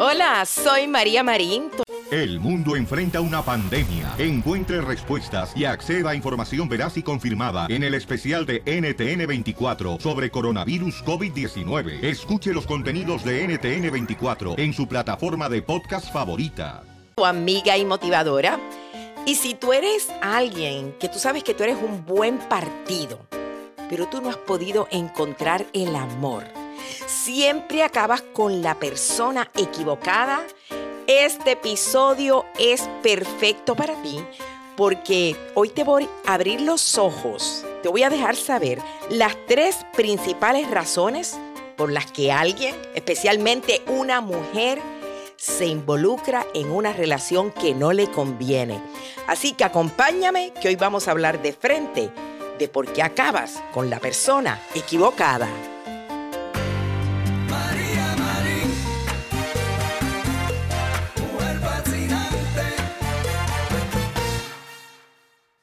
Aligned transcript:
Hola, 0.00 0.46
soy 0.46 0.86
María 0.86 1.24
Marín. 1.24 1.72
El 2.12 2.38
mundo 2.38 2.76
enfrenta 2.76 3.20
una 3.20 3.42
pandemia. 3.42 4.14
Encuentre 4.16 4.80
respuestas 4.80 5.52
y 5.56 5.64
acceda 5.64 6.10
a 6.10 6.14
información 6.14 6.68
veraz 6.68 6.96
y 6.98 7.02
confirmada 7.02 7.66
en 7.68 7.82
el 7.82 7.94
especial 7.94 8.46
de 8.46 8.64
NTN24 8.64 10.00
sobre 10.00 10.30
coronavirus 10.30 11.04
COVID-19. 11.04 12.04
Escuche 12.04 12.54
los 12.54 12.64
contenidos 12.64 13.24
de 13.24 13.48
NTN24 13.48 14.56
en 14.56 14.72
su 14.72 14.86
plataforma 14.86 15.48
de 15.48 15.62
podcast 15.62 16.12
favorita. 16.12 16.84
Tu 17.16 17.24
amiga 17.26 17.76
y 17.76 17.84
motivadora. 17.84 18.60
Y 19.26 19.34
si 19.34 19.54
tú 19.54 19.72
eres 19.72 20.10
alguien 20.22 20.94
que 21.00 21.08
tú 21.08 21.18
sabes 21.18 21.42
que 21.42 21.54
tú 21.54 21.64
eres 21.64 21.76
un 21.76 22.06
buen 22.06 22.38
partido, 22.38 23.26
pero 23.90 24.06
tú 24.06 24.20
no 24.20 24.30
has 24.30 24.36
podido 24.36 24.86
encontrar 24.92 25.66
el 25.72 25.96
amor 25.96 26.44
siempre 27.28 27.82
acabas 27.82 28.22
con 28.22 28.62
la 28.62 28.74
persona 28.76 29.50
equivocada, 29.54 30.40
este 31.06 31.52
episodio 31.52 32.46
es 32.58 32.88
perfecto 33.02 33.76
para 33.76 34.00
ti 34.00 34.24
porque 34.78 35.36
hoy 35.54 35.68
te 35.68 35.84
voy 35.84 36.08
a 36.24 36.32
abrir 36.32 36.62
los 36.62 36.96
ojos, 36.96 37.66
te 37.82 37.90
voy 37.90 38.02
a 38.02 38.08
dejar 38.08 38.34
saber 38.34 38.78
las 39.10 39.36
tres 39.46 39.76
principales 39.94 40.70
razones 40.70 41.38
por 41.76 41.92
las 41.92 42.10
que 42.10 42.32
alguien, 42.32 42.74
especialmente 42.94 43.82
una 43.88 44.22
mujer, 44.22 44.80
se 45.36 45.66
involucra 45.66 46.46
en 46.54 46.70
una 46.70 46.94
relación 46.94 47.50
que 47.50 47.74
no 47.74 47.92
le 47.92 48.10
conviene. 48.10 48.80
Así 49.26 49.52
que 49.52 49.64
acompáñame 49.64 50.54
que 50.62 50.68
hoy 50.68 50.76
vamos 50.76 51.06
a 51.06 51.10
hablar 51.10 51.42
de 51.42 51.52
frente 51.52 52.10
de 52.58 52.68
por 52.68 52.90
qué 52.90 53.02
acabas 53.02 53.62
con 53.74 53.90
la 53.90 54.00
persona 54.00 54.58
equivocada. 54.74 55.46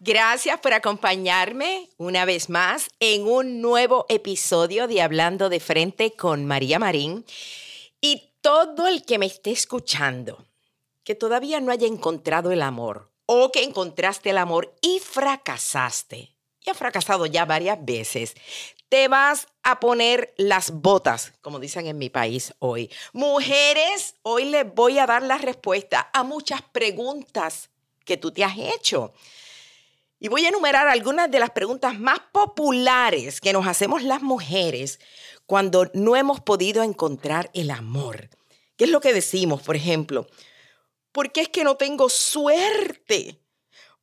Gracias 0.08 0.60
por 0.60 0.72
acompañarme 0.72 1.90
una 1.98 2.26
vez 2.26 2.48
más 2.48 2.90
en 3.00 3.28
un 3.28 3.60
nuevo 3.60 4.06
episodio 4.08 4.88
de 4.88 5.02
Hablando 5.02 5.50
de 5.50 5.60
Frente 5.60 6.12
con 6.12 6.46
María 6.46 6.78
Marín. 6.78 7.26
Y 8.02 8.30
todo 8.42 8.86
el 8.86 9.04
que 9.04 9.18
me 9.18 9.26
esté 9.26 9.50
escuchando, 9.50 10.46
que 11.04 11.16
todavía 11.16 11.60
no 11.60 11.72
haya 11.72 11.88
encontrado 11.88 12.52
el 12.52 12.62
amor 12.62 13.10
o 13.26 13.52
que 13.52 13.64
encontraste 13.64 14.30
el 14.30 14.38
amor 14.38 14.76
y 14.80 15.00
fracasaste, 15.00 16.36
y 16.62 16.70
ha 16.70 16.76
fracasado 16.76 17.26
ya 17.26 17.46
varias 17.46 17.84
veces, 17.84 18.36
te 18.90 19.08
vas 19.08 19.48
a 19.64 19.80
poner 19.80 20.36
las 20.38 20.70
botas, 20.70 21.34
como 21.42 21.58
dicen 21.58 21.88
en 21.88 21.98
mi 21.98 22.12
país 22.12 22.54
hoy. 22.60 22.92
Mujeres, 23.12 24.14
hoy 24.22 24.46
les 24.46 24.72
voy 24.72 25.00
a 25.00 25.08
dar 25.08 25.24
la 25.24 25.40
respuesta 25.40 26.12
a 26.14 26.22
muchas 26.22 26.62
preguntas 26.62 27.72
que 28.06 28.18
tú 28.18 28.32
te 28.32 28.44
has 28.44 28.56
hecho. 28.56 29.12
Y 30.20 30.30
voy 30.30 30.46
a 30.46 30.50
enumerar 30.50 30.88
algunas 30.88 31.30
de 31.30 31.40
las 31.40 31.52
preguntas 31.52 32.00
más 32.00 32.20
populares 32.32 33.42
que 33.42 33.54
nos 33.54 33.68
hacemos 33.68 34.04
las 34.04 34.22
mujeres 34.22 35.00
cuando 35.46 35.90
no 35.94 36.16
hemos 36.16 36.40
podido 36.40 36.84
encontrar 36.84 37.52
el 37.54 37.70
amor. 37.70 38.30
¿Qué 38.78 38.86
es 38.86 38.90
lo 38.90 39.02
que 39.02 39.14
decimos, 39.14 39.62
por 39.62 39.76
ejemplo? 39.76 40.28
¿Por 41.12 41.32
qué 41.32 41.42
es 41.42 41.50
que 41.50 41.64
no 41.64 41.76
tengo 41.76 42.10
suerte? 42.10 43.40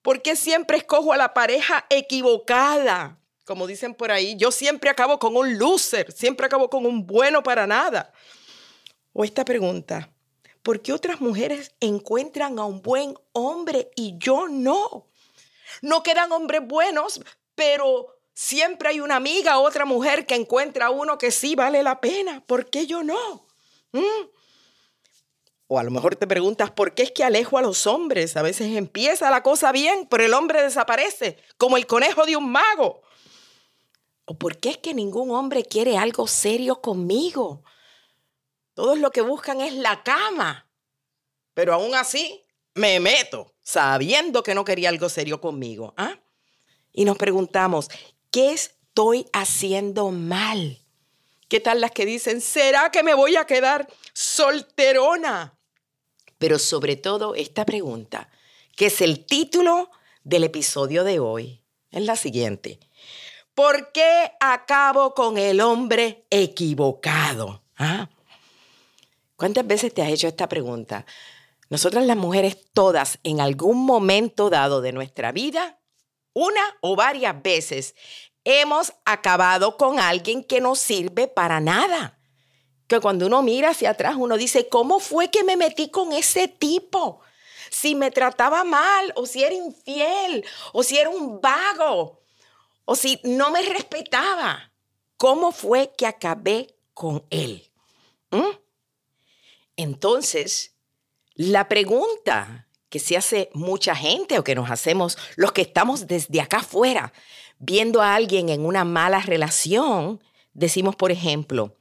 ¿Por 0.02 0.22
qué 0.22 0.36
siempre 0.36 0.78
escojo 0.78 1.12
a 1.12 1.16
la 1.16 1.34
pareja 1.34 1.86
equivocada? 1.88 3.18
Como 3.44 3.66
dicen 3.66 3.94
por 3.94 4.10
ahí, 4.10 4.36
yo 4.36 4.52
siempre 4.52 4.90
acabo 4.90 5.18
con 5.18 5.36
un 5.36 5.58
loser, 5.58 6.12
siempre 6.12 6.46
acabo 6.46 6.70
con 6.70 6.86
un 6.86 7.06
bueno 7.06 7.42
para 7.42 7.66
nada. 7.66 8.12
O 9.12 9.24
esta 9.24 9.44
pregunta, 9.44 10.10
¿por 10.62 10.80
qué 10.80 10.92
otras 10.92 11.20
mujeres 11.20 11.74
encuentran 11.80 12.58
a 12.58 12.64
un 12.64 12.82
buen 12.82 13.14
hombre 13.32 13.90
y 13.96 14.16
yo 14.18 14.48
no? 14.48 15.08
No 15.80 16.02
quedan 16.02 16.32
hombres 16.32 16.60
buenos, 16.66 17.20
pero 17.54 18.18
siempre 18.34 18.90
hay 18.90 19.00
una 19.00 19.16
amiga, 19.16 19.58
otra 19.58 19.84
mujer 19.84 20.26
que 20.26 20.34
encuentra 20.34 20.90
uno 20.90 21.18
que 21.18 21.30
sí 21.30 21.54
vale 21.54 21.82
la 21.82 22.00
pena. 22.00 22.42
¿Por 22.46 22.68
qué 22.70 22.86
yo 22.86 23.02
no? 23.02 23.46
¿Mm? 23.92 24.28
O 25.68 25.78
a 25.78 25.82
lo 25.82 25.90
mejor 25.90 26.16
te 26.16 26.26
preguntas, 26.26 26.70
¿por 26.70 26.94
qué 26.94 27.04
es 27.04 27.12
que 27.12 27.24
alejo 27.24 27.56
a 27.56 27.62
los 27.62 27.86
hombres? 27.86 28.36
A 28.36 28.42
veces 28.42 28.76
empieza 28.76 29.30
la 29.30 29.42
cosa 29.42 29.72
bien, 29.72 30.06
pero 30.10 30.24
el 30.24 30.34
hombre 30.34 30.62
desaparece, 30.62 31.38
como 31.56 31.76
el 31.76 31.86
conejo 31.86 32.26
de 32.26 32.36
un 32.36 32.50
mago. 32.50 33.02
¿O 34.26 34.36
por 34.38 34.58
qué 34.58 34.70
es 34.70 34.78
que 34.78 34.94
ningún 34.94 35.30
hombre 35.30 35.64
quiere 35.64 35.96
algo 35.96 36.26
serio 36.28 36.80
conmigo? 36.80 37.64
Todos 38.74 38.98
lo 38.98 39.10
que 39.10 39.22
buscan 39.22 39.60
es 39.60 39.72
la 39.74 40.02
cama. 40.02 40.68
Pero 41.54 41.74
aún 41.74 41.94
así, 41.94 42.44
me 42.74 43.00
meto 43.00 43.51
sabiendo 43.62 44.42
que 44.42 44.54
no 44.54 44.64
quería 44.64 44.88
algo 44.88 45.08
serio 45.08 45.40
conmigo. 45.40 45.94
¿ah? 45.96 46.18
Y 46.92 47.04
nos 47.04 47.16
preguntamos, 47.16 47.88
¿qué 48.30 48.52
estoy 48.52 49.26
haciendo 49.32 50.10
mal? 50.10 50.78
¿Qué 51.48 51.60
tal 51.60 51.80
las 51.80 51.90
que 51.90 52.06
dicen, 52.06 52.40
¿será 52.40 52.90
que 52.90 53.02
me 53.02 53.14
voy 53.14 53.36
a 53.36 53.46
quedar 53.46 53.86
solterona? 54.14 55.58
Pero 56.38 56.58
sobre 56.58 56.96
todo 56.96 57.34
esta 57.34 57.64
pregunta, 57.64 58.28
que 58.74 58.86
es 58.86 59.00
el 59.00 59.26
título 59.26 59.90
del 60.24 60.44
episodio 60.44 61.04
de 61.04 61.20
hoy, 61.20 61.62
es 61.90 62.04
la 62.04 62.16
siguiente. 62.16 62.80
¿Por 63.54 63.92
qué 63.92 64.32
acabo 64.40 65.12
con 65.14 65.36
el 65.36 65.60
hombre 65.60 66.24
equivocado? 66.30 67.62
¿Ah? 67.76 68.08
¿Cuántas 69.36 69.66
veces 69.66 69.92
te 69.92 70.02
has 70.02 70.08
hecho 70.08 70.28
esta 70.28 70.48
pregunta? 70.48 71.04
Nosotras 71.72 72.04
las 72.04 72.18
mujeres 72.18 72.58
todas 72.74 73.18
en 73.22 73.40
algún 73.40 73.86
momento 73.86 74.50
dado 74.50 74.82
de 74.82 74.92
nuestra 74.92 75.32
vida, 75.32 75.80
una 76.34 76.60
o 76.82 76.96
varias 76.96 77.42
veces, 77.42 77.94
hemos 78.44 78.92
acabado 79.06 79.78
con 79.78 79.98
alguien 79.98 80.44
que 80.44 80.60
no 80.60 80.74
sirve 80.74 81.28
para 81.28 81.60
nada. 81.60 82.18
Que 82.88 83.00
cuando 83.00 83.24
uno 83.24 83.40
mira 83.40 83.70
hacia 83.70 83.88
atrás, 83.88 84.16
uno 84.18 84.36
dice, 84.36 84.68
¿cómo 84.68 85.00
fue 85.00 85.30
que 85.30 85.44
me 85.44 85.56
metí 85.56 85.88
con 85.88 86.12
ese 86.12 86.46
tipo? 86.46 87.22
Si 87.70 87.94
me 87.94 88.10
trataba 88.10 88.64
mal, 88.64 89.10
o 89.16 89.24
si 89.24 89.42
era 89.42 89.54
infiel, 89.54 90.44
o 90.74 90.82
si 90.82 90.98
era 90.98 91.08
un 91.08 91.40
vago, 91.40 92.20
o 92.84 92.94
si 92.94 93.18
no 93.24 93.50
me 93.50 93.62
respetaba. 93.62 94.74
¿Cómo 95.16 95.52
fue 95.52 95.90
que 95.96 96.06
acabé 96.06 96.76
con 96.92 97.24
él? 97.30 97.72
¿Mm? 98.30 98.58
Entonces, 99.76 100.71
la 101.34 101.68
pregunta 101.68 102.68
que 102.88 102.98
se 102.98 103.16
hace 103.16 103.48
mucha 103.54 103.94
gente 103.94 104.38
o 104.38 104.44
que 104.44 104.54
nos 104.54 104.70
hacemos 104.70 105.16
los 105.36 105.52
que 105.52 105.62
estamos 105.62 106.06
desde 106.06 106.40
acá 106.40 106.58
afuera 106.58 107.12
viendo 107.58 108.02
a 108.02 108.14
alguien 108.14 108.48
en 108.48 108.66
una 108.66 108.84
mala 108.84 109.20
relación, 109.20 110.20
decimos, 110.52 110.96
por 110.96 111.12
ejemplo, 111.12 111.76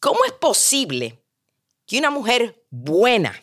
¿cómo 0.00 0.24
es 0.26 0.32
posible 0.32 1.18
que 1.86 1.98
una 1.98 2.10
mujer 2.10 2.62
buena, 2.68 3.40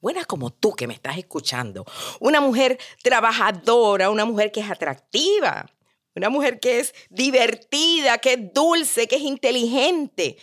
buena 0.00 0.24
como 0.24 0.50
tú 0.50 0.74
que 0.74 0.86
me 0.86 0.94
estás 0.94 1.16
escuchando, 1.16 1.86
una 2.18 2.40
mujer 2.40 2.78
trabajadora, 3.02 4.10
una 4.10 4.24
mujer 4.24 4.52
que 4.52 4.60
es 4.60 4.70
atractiva, 4.70 5.70
una 6.14 6.28
mujer 6.28 6.58
que 6.58 6.80
es 6.80 6.94
divertida, 7.08 8.18
que 8.18 8.32
es 8.34 8.52
dulce, 8.52 9.06
que 9.06 9.16
es 9.16 9.22
inteligente, 9.22 10.36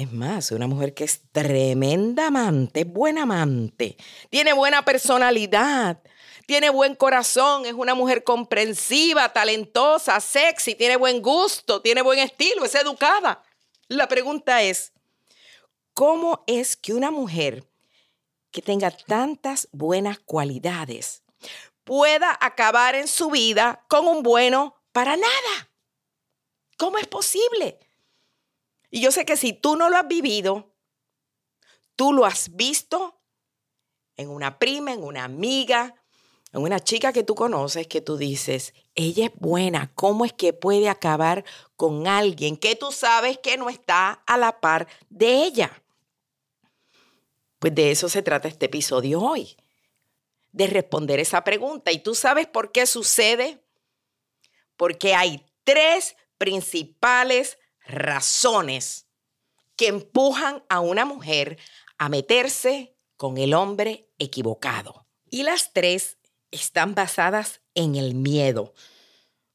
Es 0.00 0.10
más, 0.12 0.50
una 0.50 0.66
mujer 0.66 0.94
que 0.94 1.04
es 1.04 1.20
tremenda 1.30 2.28
amante, 2.28 2.84
buena 2.84 3.24
amante, 3.24 3.98
tiene 4.30 4.54
buena 4.54 4.82
personalidad, 4.82 6.00
tiene 6.46 6.70
buen 6.70 6.94
corazón, 6.94 7.66
es 7.66 7.74
una 7.74 7.94
mujer 7.94 8.24
comprensiva, 8.24 9.30
talentosa, 9.30 10.18
sexy, 10.20 10.74
tiene 10.74 10.96
buen 10.96 11.20
gusto, 11.20 11.82
tiene 11.82 12.00
buen 12.00 12.18
estilo, 12.18 12.64
es 12.64 12.74
educada. 12.76 13.42
La 13.88 14.08
pregunta 14.08 14.62
es, 14.62 14.94
¿cómo 15.92 16.44
es 16.46 16.78
que 16.78 16.94
una 16.94 17.10
mujer 17.10 17.68
que 18.52 18.62
tenga 18.62 18.90
tantas 18.90 19.68
buenas 19.70 20.18
cualidades 20.18 21.24
pueda 21.84 22.38
acabar 22.40 22.94
en 22.94 23.06
su 23.06 23.28
vida 23.28 23.84
con 23.86 24.08
un 24.08 24.22
bueno 24.22 24.76
para 24.92 25.18
nada? 25.18 25.70
¿Cómo 26.78 26.96
es 26.96 27.06
posible? 27.06 27.78
Y 28.90 29.00
yo 29.00 29.12
sé 29.12 29.24
que 29.24 29.36
si 29.36 29.52
tú 29.52 29.76
no 29.76 29.88
lo 29.88 29.96
has 29.96 30.08
vivido, 30.08 30.74
tú 31.96 32.12
lo 32.12 32.26
has 32.26 32.54
visto 32.56 33.20
en 34.16 34.28
una 34.28 34.58
prima, 34.58 34.92
en 34.92 35.02
una 35.02 35.24
amiga, 35.24 35.94
en 36.52 36.62
una 36.62 36.80
chica 36.80 37.12
que 37.12 37.22
tú 37.22 37.34
conoces 37.34 37.86
que 37.86 38.00
tú 38.00 38.16
dices, 38.16 38.74
ella 38.94 39.26
es 39.26 39.32
buena, 39.36 39.92
¿cómo 39.94 40.24
es 40.24 40.32
que 40.32 40.52
puede 40.52 40.88
acabar 40.88 41.44
con 41.76 42.08
alguien 42.08 42.56
que 42.56 42.74
tú 42.74 42.90
sabes 42.90 43.38
que 43.38 43.56
no 43.56 43.70
está 43.70 44.22
a 44.26 44.36
la 44.36 44.60
par 44.60 44.88
de 45.08 45.44
ella? 45.44 45.82
Pues 47.60 47.74
de 47.74 47.92
eso 47.92 48.08
se 48.08 48.22
trata 48.22 48.48
este 48.48 48.66
episodio 48.66 49.20
hoy, 49.20 49.56
de 50.50 50.66
responder 50.66 51.20
esa 51.20 51.44
pregunta. 51.44 51.92
¿Y 51.92 52.00
tú 52.00 52.14
sabes 52.14 52.48
por 52.48 52.72
qué 52.72 52.86
sucede? 52.86 53.62
Porque 54.76 55.14
hay 55.14 55.46
tres 55.62 56.16
principales 56.36 57.58
razones 57.90 59.06
que 59.76 59.88
empujan 59.88 60.62
a 60.68 60.80
una 60.80 61.04
mujer 61.04 61.58
a 61.98 62.08
meterse 62.08 62.96
con 63.16 63.38
el 63.38 63.54
hombre 63.54 64.08
equivocado. 64.18 65.06
Y 65.30 65.42
las 65.42 65.72
tres 65.72 66.18
están 66.50 66.94
basadas 66.94 67.60
en 67.74 67.94
el 67.94 68.14
miedo. 68.14 68.74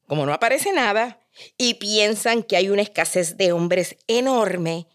Como 0.06 0.24
no 0.24 0.32
aparece 0.32 0.72
nada 0.72 1.20
y 1.58 1.74
piensan 1.74 2.42
que 2.42 2.56
hay 2.56 2.70
una 2.70 2.82
escasez 2.82 3.36
de 3.36 3.52
hombres 3.52 3.96
enorme, 4.06 4.86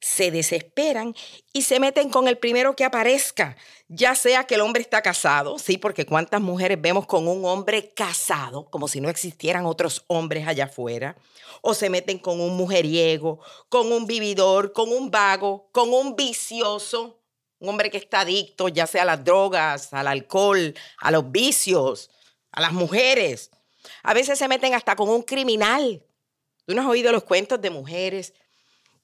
se 0.00 0.30
desesperan 0.30 1.14
y 1.52 1.62
se 1.62 1.80
meten 1.80 2.10
con 2.10 2.28
el 2.28 2.38
primero 2.38 2.76
que 2.76 2.84
aparezca, 2.84 3.56
ya 3.88 4.14
sea 4.14 4.44
que 4.44 4.54
el 4.54 4.60
hombre 4.60 4.82
está 4.82 5.02
casado, 5.02 5.58
sí, 5.58 5.76
porque 5.76 6.06
cuántas 6.06 6.40
mujeres 6.40 6.80
vemos 6.80 7.06
con 7.06 7.26
un 7.26 7.44
hombre 7.44 7.92
casado, 7.94 8.70
como 8.70 8.86
si 8.86 9.00
no 9.00 9.08
existieran 9.08 9.66
otros 9.66 10.04
hombres 10.06 10.46
allá 10.46 10.64
afuera, 10.64 11.16
o 11.62 11.74
se 11.74 11.90
meten 11.90 12.18
con 12.18 12.40
un 12.40 12.56
mujeriego, 12.56 13.40
con 13.68 13.90
un 13.90 14.06
vividor, 14.06 14.72
con 14.72 14.92
un 14.92 15.10
vago, 15.10 15.68
con 15.72 15.92
un 15.92 16.14
vicioso, 16.14 17.20
un 17.58 17.70
hombre 17.70 17.90
que 17.90 17.98
está 17.98 18.20
adicto 18.20 18.68
ya 18.68 18.86
sea 18.86 19.02
a 19.02 19.06
las 19.06 19.24
drogas, 19.24 19.92
al 19.92 20.06
alcohol, 20.06 20.74
a 20.98 21.10
los 21.10 21.32
vicios, 21.32 22.10
a 22.52 22.60
las 22.60 22.72
mujeres. 22.72 23.50
A 24.04 24.14
veces 24.14 24.38
se 24.38 24.46
meten 24.46 24.74
hasta 24.74 24.94
con 24.94 25.08
un 25.08 25.22
criminal. 25.22 26.04
¿Tú 26.66 26.74
no 26.74 26.82
has 26.82 26.88
oído 26.88 27.10
los 27.10 27.24
cuentos 27.24 27.60
de 27.60 27.70
mujeres 27.70 28.34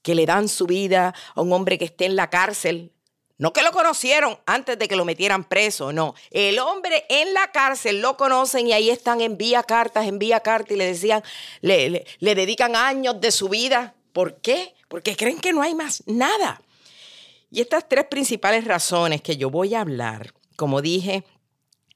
que 0.05 0.15
le 0.15 0.27
dan 0.27 0.49
su 0.49 0.67
vida 0.67 1.15
a 1.35 1.41
un 1.41 1.53
hombre 1.53 1.79
que 1.79 1.87
esté 1.87 2.05
en 2.05 2.15
la 2.15 2.31
cárcel. 2.31 2.93
No 3.39 3.53
que 3.53 3.63
lo 3.63 3.73
conocieron 3.73 4.39
antes 4.47 4.79
de 4.79 4.87
que 4.87 4.95
lo 4.95 5.05
metieran 5.05 5.43
preso, 5.43 5.93
no. 5.93 6.15
El 6.31 6.61
hombre 6.61 7.05
en 7.09 7.35
la 7.35 7.51
cárcel 7.51 8.01
lo 8.01 8.17
conocen 8.17 8.69
y 8.69 8.73
ahí 8.73 8.91
están, 8.91 9.21
envía 9.21 9.65
cartas, 9.65 10.07
envía 10.07 10.39
cartas 10.41 10.73
y 10.73 10.77
le 10.77 10.87
decían, 10.87 11.25
le, 11.63 12.07
le 12.21 12.35
dedican 12.35 12.77
años 12.77 13.21
de 13.21 13.33
su 13.33 13.49
vida. 13.49 13.95
¿Por 14.13 14.37
qué? 14.37 14.75
Porque 14.87 15.17
creen 15.17 15.41
que 15.41 15.53
no 15.53 15.63
hay 15.63 15.75
más 15.75 16.05
nada. 16.07 16.63
Y 17.51 17.63
estas 17.63 17.89
tres 17.89 18.05
principales 18.05 18.65
razones 18.67 19.23
que 19.23 19.37
yo 19.37 19.51
voy 19.51 19.75
a 19.75 19.81
hablar, 19.81 20.35
como 20.55 20.83
dije, 20.83 21.25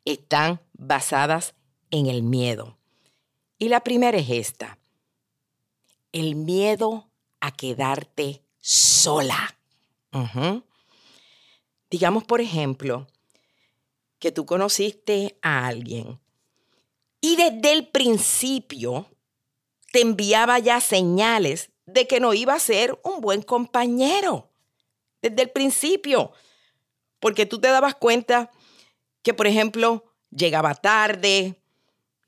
están 0.05 0.61
basadas 0.73 1.55
en 1.91 2.07
el 2.07 2.23
miedo. 2.23 2.79
Y 3.59 3.69
la 3.69 3.81
primera 3.81 4.17
es 4.17 4.31
esta. 4.31 4.79
El 6.11 6.37
miedo 6.37 7.08
a 7.41 7.53
quedarte 7.53 8.43
sola. 8.61 9.57
Digamos, 11.91 12.25
por 12.25 12.41
ejemplo, 12.41 13.07
que 14.19 14.33
tú 14.33 14.47
conociste 14.47 15.39
a 15.43 15.67
alguien 15.67 16.21
y 17.21 17.37
desde 17.37 17.73
el 17.73 17.89
principio 17.89 19.07
te 19.93 20.01
enviaba 20.01 20.59
ya 20.59 20.81
señales 20.81 21.71
de 21.87 22.07
que 22.07 22.21
no 22.21 22.35
iba 22.35 22.55
a 22.55 22.61
ser 22.61 22.99
un 23.03 23.21
buen 23.21 23.43
compañero. 23.43 24.51
Desde 25.23 25.43
el 25.43 25.51
principio. 25.51 26.33
Porque 27.19 27.47
tú 27.47 27.61
te 27.61 27.69
dabas 27.69 27.95
cuenta 27.95 28.51
que, 29.23 29.35
por 29.35 29.47
ejemplo, 29.47 30.05
llegaba 30.31 30.75
tarde, 30.75 31.61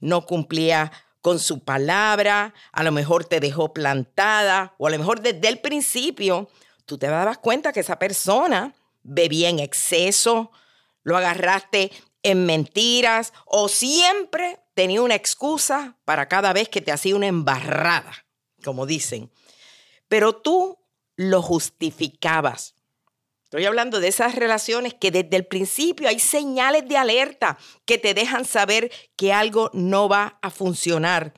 no 0.01 0.27
cumplía 0.27 0.91
con 1.21 1.39
su 1.39 1.65
palabra, 1.65 2.55
a 2.73 2.83
lo 2.83 2.93
mejor 2.93 3.25
te 3.25 3.41
dejó 3.41 3.73
plantada 3.73 4.75
o 4.79 4.87
a 4.87 4.91
lo 4.91 4.99
mejor 4.99 5.21
desde 5.21 5.49
el 5.49 5.61
principio 5.61 6.49
tú 6.87 6.99
te 6.99 7.07
dabas 7.07 7.39
cuenta 7.39 7.73
que 7.73 7.81
esa 7.81 7.99
persona 7.99 8.75
bebía 9.03 9.49
en 9.49 9.59
exceso, 9.59 10.51
lo 11.03 11.17
agarraste 11.17 11.93
en 12.23 12.47
mentiras 12.47 13.33
o 13.47 13.69
siempre 13.69 14.61
tenía 14.75 15.03
una 15.03 15.15
excusa 15.15 15.97
para 16.05 16.29
cada 16.29 16.53
vez 16.53 16.69
que 16.69 16.81
te 16.81 16.93
hacía 16.93 17.17
una 17.17 17.27
embarrada, 17.27 18.13
como 18.65 18.87
dicen. 18.87 19.31
Pero 20.09 20.35
tú 20.37 20.79
lo 21.17 21.43
justificabas. 21.43 22.75
Estoy 23.51 23.65
hablando 23.65 23.99
de 23.99 24.07
esas 24.07 24.37
relaciones 24.37 24.95
que 24.95 25.11
desde 25.11 25.37
el 25.37 25.45
principio 25.45 26.09
hay 26.09 26.21
señales 26.21 26.87
de 26.87 26.97
alerta 26.97 27.59
que 27.85 27.99
te 27.99 28.15
dejan 28.15 28.45
saber 28.45 28.93
que 29.17 29.33
algo 29.33 29.73
no 29.73 30.09
va 30.09 30.39
a 30.41 30.51
funcionar. 30.53 31.35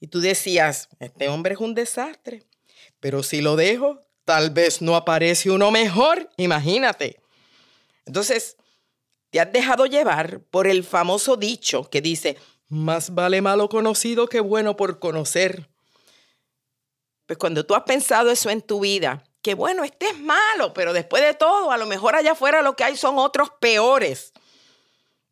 Y 0.00 0.06
tú 0.06 0.20
decías, 0.20 0.88
este 0.98 1.28
hombre 1.28 1.52
es 1.52 1.60
un 1.60 1.74
desastre, 1.74 2.44
pero 2.98 3.22
si 3.22 3.42
lo 3.42 3.56
dejo, 3.56 4.06
tal 4.24 4.48
vez 4.48 4.80
no 4.80 4.96
aparece 4.96 5.50
uno 5.50 5.70
mejor, 5.70 6.30
imagínate. 6.38 7.20
Entonces, 8.06 8.56
te 9.28 9.38
has 9.40 9.52
dejado 9.52 9.84
llevar 9.84 10.40
por 10.44 10.66
el 10.66 10.82
famoso 10.82 11.36
dicho 11.36 11.90
que 11.90 12.00
dice, 12.00 12.38
más 12.68 13.14
vale 13.14 13.42
malo 13.42 13.68
conocido 13.68 14.28
que 14.30 14.40
bueno 14.40 14.78
por 14.78 14.98
conocer. 14.98 15.68
Pues 17.26 17.38
cuando 17.38 17.66
tú 17.66 17.74
has 17.74 17.82
pensado 17.82 18.30
eso 18.30 18.48
en 18.48 18.62
tu 18.62 18.80
vida, 18.80 19.24
que 19.46 19.54
bueno, 19.54 19.84
este 19.84 20.08
es 20.08 20.18
malo, 20.18 20.74
pero 20.74 20.92
después 20.92 21.22
de 21.22 21.32
todo, 21.32 21.70
a 21.70 21.76
lo 21.76 21.86
mejor 21.86 22.16
allá 22.16 22.32
afuera 22.32 22.62
lo 22.62 22.74
que 22.74 22.82
hay 22.82 22.96
son 22.96 23.16
otros 23.16 23.48
peores. 23.60 24.32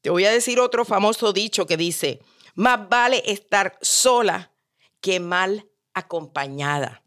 Te 0.03 0.11
voy 0.11 0.25
a 0.25 0.31
decir 0.31 0.61
otro 0.61 0.85
famoso 0.85 1.33
dicho 1.33 1.67
que 1.67 1.77
dice, 1.77 2.21
más 2.55 2.89
vale 2.89 3.25
estar 3.27 3.77
sola 3.83 4.53
que 5.01 5.19
mal 5.19 5.69
acompañada. 5.95 7.03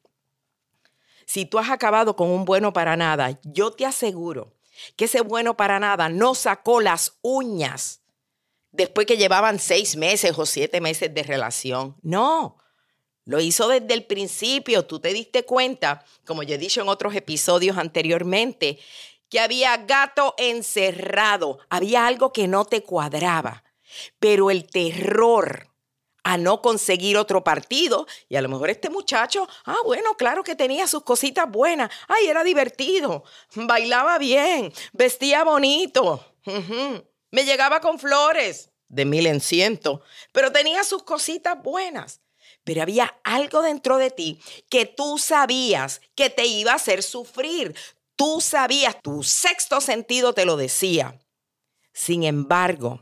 Si 1.25 1.45
tú 1.45 1.59
has 1.59 1.69
acabado 1.69 2.17
con 2.17 2.27
un 2.29 2.43
bueno 2.43 2.73
para 2.73 2.97
nada, 2.97 3.39
yo 3.41 3.71
te 3.71 3.85
aseguro 3.85 4.57
que 4.97 5.05
ese 5.05 5.21
bueno 5.21 5.55
para 5.55 5.79
nada 5.79 6.09
no 6.09 6.35
sacó 6.35 6.81
las 6.81 7.19
uñas 7.21 8.01
después 8.71 9.07
que 9.07 9.15
llevaban 9.15 9.59
seis 9.59 9.95
meses 9.95 10.37
o 10.37 10.45
siete 10.45 10.81
meses 10.81 11.13
de 11.13 11.23
relación. 11.23 11.95
No, 12.01 12.57
lo 13.27 13.41
hizo 13.41 13.67
desde 13.67 13.93
el 13.93 14.05
principio. 14.05 14.85
Tú 14.85 14.99
te 14.99 15.13
diste 15.13 15.43
cuenta, 15.43 16.03
como 16.25 16.43
yo 16.43 16.55
he 16.55 16.57
dicho 16.57 16.81
en 16.81 16.87
otros 16.87 17.13
episodios 17.13 17.77
anteriormente, 17.77 18.79
que 19.29 19.41
había 19.41 19.75
gato 19.77 20.33
encerrado, 20.37 21.59
había 21.69 22.07
algo 22.07 22.31
que 22.31 22.47
no 22.47 22.63
te 22.63 22.83
cuadraba. 22.83 23.65
Pero 24.19 24.49
el 24.49 24.65
terror 24.65 25.67
a 26.23 26.37
no 26.37 26.61
conseguir 26.61 27.17
otro 27.17 27.43
partido, 27.43 28.07
y 28.27 28.37
a 28.37 28.41
lo 28.41 28.49
mejor 28.49 28.69
este 28.69 28.89
muchacho, 28.89 29.47
ah, 29.65 29.77
bueno, 29.85 30.15
claro 30.15 30.43
que 30.43 30.55
tenía 30.55 30.87
sus 30.87 31.03
cositas 31.03 31.49
buenas, 31.49 31.89
ay, 32.09 32.27
era 32.27 32.43
divertido, 32.43 33.23
bailaba 33.55 34.17
bien, 34.17 34.73
vestía 34.91 35.45
bonito, 35.45 36.25
me 37.31 37.45
llegaba 37.45 37.79
con 37.79 37.97
flores 37.97 38.71
de 38.89 39.05
mil 39.05 39.25
en 39.25 39.39
ciento, 39.39 40.01
pero 40.33 40.51
tenía 40.51 40.83
sus 40.83 41.03
cositas 41.03 41.61
buenas 41.63 42.19
pero 42.67 42.81
había 42.81 43.17
algo 43.23 43.61
dentro 43.61 43.97
de 43.97 44.11
ti 44.11 44.41
que 44.67 44.85
tú 44.85 45.17
sabías 45.17 46.01
que 46.15 46.29
te 46.29 46.47
iba 46.47 46.73
a 46.73 46.75
hacer 46.75 47.01
sufrir. 47.01 47.73
Tú 48.17 48.41
sabías, 48.41 49.01
tu 49.01 49.23
sexto 49.23 49.79
sentido 49.79 50.33
te 50.33 50.43
lo 50.43 50.57
decía. 50.57 51.17
Sin 51.93 52.25
embargo, 52.25 52.99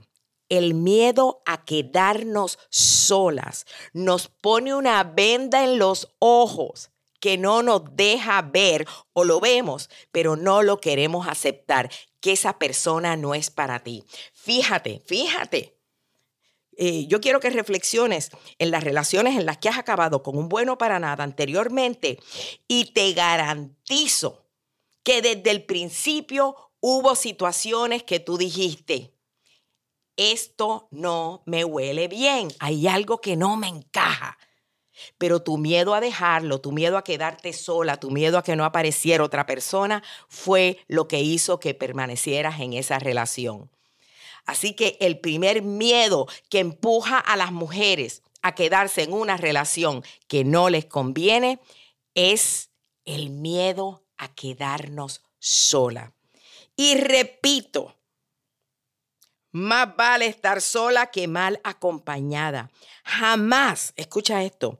el 0.49 0.75
miedo 0.75 1.41
a 1.47 1.65
quedarnos 1.65 2.59
solas 2.69 3.65
nos 3.91 4.27
pone 4.27 4.75
una 4.75 5.03
venda 5.03 5.63
en 5.63 5.79
los 5.79 6.13
ojos 6.19 6.91
que 7.19 7.39
no 7.39 7.63
nos 7.63 7.81
deja 7.95 8.43
ver 8.43 8.85
o 9.13 9.23
lo 9.23 9.39
vemos, 9.39 9.89
pero 10.11 10.35
no 10.35 10.61
lo 10.61 10.79
queremos 10.79 11.27
aceptar, 11.27 11.89
que 12.21 12.33
esa 12.33 12.59
persona 12.59 13.17
no 13.17 13.33
es 13.33 13.49
para 13.49 13.79
ti. 13.79 14.03
Fíjate, 14.31 15.01
fíjate, 15.07 15.74
eh, 16.77 17.07
yo 17.07 17.21
quiero 17.21 17.39
que 17.39 17.49
reflexiones 17.49 18.31
en 18.59 18.71
las 18.71 18.83
relaciones 18.83 19.37
en 19.37 19.45
las 19.45 19.57
que 19.57 19.69
has 19.69 19.77
acabado 19.77 20.23
con 20.23 20.37
un 20.37 20.49
bueno 20.49 20.77
para 20.77 20.99
nada 20.99 21.23
anteriormente 21.23 22.19
y 22.67 22.93
te 22.93 23.13
garantizo 23.13 24.45
que 25.03 25.21
desde 25.21 25.51
el 25.51 25.63
principio 25.63 26.55
hubo 26.79 27.15
situaciones 27.15 28.03
que 28.03 28.19
tú 28.19 28.37
dijiste, 28.37 29.13
esto 30.17 30.87
no 30.91 31.43
me 31.45 31.63
huele 31.63 32.07
bien, 32.07 32.49
hay 32.59 32.87
algo 32.87 33.19
que 33.19 33.35
no 33.35 33.55
me 33.57 33.67
encaja. 33.67 34.37
Pero 35.17 35.41
tu 35.41 35.57
miedo 35.57 35.93
a 35.93 35.99
dejarlo, 35.99 36.61
tu 36.61 36.71
miedo 36.71 36.97
a 36.97 37.03
quedarte 37.03 37.51
sola, 37.51 37.97
tu 37.97 38.11
miedo 38.11 38.37
a 38.37 38.43
que 38.43 38.55
no 38.55 38.63
apareciera 38.63 39.25
otra 39.25 39.45
persona 39.45 40.01
fue 40.29 40.79
lo 40.87 41.09
que 41.09 41.19
hizo 41.19 41.59
que 41.59 41.73
permanecieras 41.73 42.61
en 42.61 42.71
esa 42.73 42.97
relación. 42.97 43.69
Así 44.45 44.73
que 44.73 44.97
el 44.99 45.19
primer 45.19 45.61
miedo 45.61 46.27
que 46.49 46.59
empuja 46.59 47.19
a 47.19 47.35
las 47.35 47.51
mujeres 47.51 48.21
a 48.41 48.53
quedarse 48.53 49.03
en 49.03 49.13
una 49.13 49.37
relación 49.37 50.03
que 50.27 50.43
no 50.43 50.69
les 50.69 50.85
conviene 50.85 51.59
es 52.13 52.69
el 53.05 53.29
miedo 53.29 54.03
a 54.17 54.33
quedarnos 54.33 55.21
sola. 55.39 56.13
Y 56.75 56.95
repito, 56.95 57.95
más 59.51 59.95
vale 59.95 60.27
estar 60.27 60.61
sola 60.61 61.07
que 61.07 61.27
mal 61.27 61.61
acompañada. 61.63 62.69
Jamás, 63.03 63.93
escucha 63.95 64.43
esto, 64.43 64.79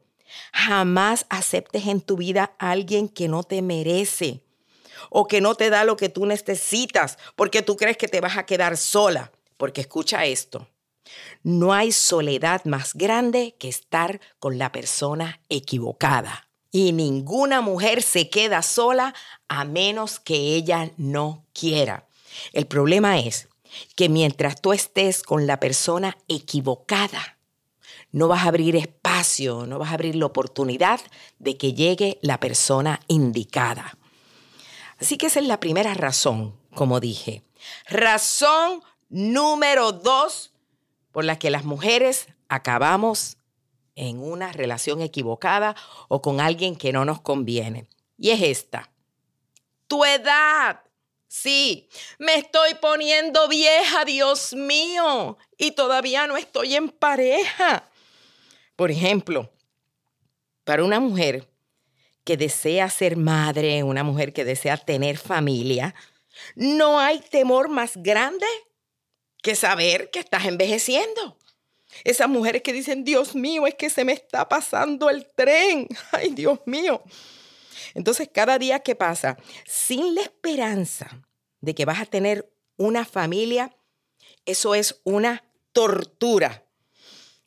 jamás 0.52 1.26
aceptes 1.30 1.88
en 1.88 2.02
tu 2.02 2.18
vida 2.18 2.56
a 2.60 2.72
alguien 2.72 3.08
que 3.08 3.28
no 3.28 3.44
te 3.44 3.62
merece 3.62 4.44
o 5.10 5.28
que 5.28 5.42
no 5.42 5.56
te 5.56 5.70
da 5.70 5.86
lo 5.86 5.96
que 5.96 6.10
tú 6.10 6.26
necesitas 6.26 7.18
porque 7.36 7.62
tú 7.62 7.78
crees 7.78 7.98
que 7.98 8.08
te 8.08 8.22
vas 8.22 8.38
a 8.38 8.46
quedar 8.46 8.76
sola. 8.76 9.32
Porque 9.58 9.82
escucha 9.82 10.26
esto, 10.26 10.68
no 11.44 11.74
hay 11.74 11.92
soledad 11.92 12.66
más 12.66 12.94
grande 12.94 13.56
que 13.60 13.70
estar 13.70 14.20
con 14.40 14.58
la 14.58 14.72
persona 14.72 15.42
equivocada. 15.50 16.50
Y 16.72 16.92
ninguna 16.92 17.62
mujer 17.62 18.02
se 18.02 18.30
queda 18.30 18.62
sola 18.62 19.14
a 19.48 19.64
menos 19.64 20.20
que 20.20 20.36
ella 20.56 20.92
no 20.98 21.46
quiera. 21.54 22.08
El 22.52 22.66
problema 22.66 23.20
es 23.20 23.48
que 23.96 24.10
mientras 24.10 24.62
tú 24.62 24.74
estés 24.74 25.24
con 25.24 25.48
la 25.48 25.60
persona 25.60 26.18
equivocada, 26.28 27.38
no 28.12 28.28
vas 28.28 28.46
a 28.46 28.48
abrir 28.48 28.76
espacio, 28.76 29.66
no 29.66 29.80
vas 29.80 29.92
a 29.92 29.94
abrir 29.94 30.16
la 30.16 30.26
oportunidad 30.26 31.00
de 31.40 31.58
que 31.58 31.74
llegue 31.74 32.18
la 32.22 32.40
persona 32.40 33.00
indicada. 33.08 33.98
Así 35.00 35.18
que 35.18 35.28
esa 35.28 35.40
es 35.40 35.48
la 35.48 35.60
primera 35.60 35.94
razón, 35.94 36.56
como 36.74 37.00
dije. 37.00 37.44
Razón 37.88 38.82
número 39.16 39.94
dos 39.94 40.52
por 41.14 41.24
la 41.24 41.40
que 41.40 41.50
las 41.50 41.64
mujeres 41.64 42.28
acabamos 42.50 43.38
en 43.96 44.22
una 44.22 44.52
relación 44.52 45.02
equivocada 45.02 45.74
o 46.10 46.22
con 46.22 46.42
alguien 46.42 46.76
que 46.76 46.92
no 46.92 47.06
nos 47.06 47.22
conviene. 47.22 47.88
Y 48.18 48.32
es 48.32 48.42
esta. 48.42 48.92
Tu 49.88 50.04
edad. 50.04 50.82
Sí, 51.30 51.88
me 52.20 52.36
estoy 52.36 52.74
poniendo 52.82 53.48
vieja, 53.48 54.04
Dios 54.04 54.54
mío, 54.54 55.38
y 55.58 55.72
todavía 55.72 56.28
no 56.28 56.36
estoy 56.36 56.76
en 56.76 56.90
pareja. 56.90 57.90
Por 58.76 58.92
ejemplo, 58.92 59.50
para 60.66 60.84
una 60.84 61.00
mujer 61.00 61.48
que 62.26 62.36
desea 62.36 62.90
ser 62.90 63.16
madre, 63.16 63.82
una 63.84 64.04
mujer 64.04 64.34
que 64.34 64.44
desea 64.44 64.76
tener 64.76 65.18
familia, 65.18 65.96
no 66.56 67.00
hay 67.00 67.20
temor 67.20 67.70
más 67.70 67.94
grande 67.96 68.46
que 69.46 69.54
saber 69.54 70.10
que 70.10 70.18
estás 70.18 70.46
envejeciendo. 70.46 71.38
Esas 72.04 72.28
mujeres 72.28 72.64
que 72.64 72.74
dicen, 72.74 73.04
Dios 73.04 73.36
mío, 73.36 73.68
es 73.68 73.76
que 73.76 73.92
se 73.92 74.04
me 74.04 74.12
está 74.12 74.50
pasando 74.50 75.08
el 75.08 75.28
tren. 75.36 75.88
Ay, 76.12 76.32
Dios 76.32 76.58
mío. 76.66 77.04
Entonces, 77.94 78.28
cada 78.34 78.58
día 78.58 78.80
que 78.80 78.96
pasa, 78.96 79.38
sin 79.68 80.16
la 80.16 80.22
esperanza 80.22 81.24
de 81.62 81.76
que 81.76 81.86
vas 81.86 82.02
a 82.02 82.08
tener 82.08 82.52
una 82.78 83.06
familia, 83.06 83.78
eso 84.48 84.74
es 84.74 85.00
una 85.04 85.44
tortura. 85.74 86.66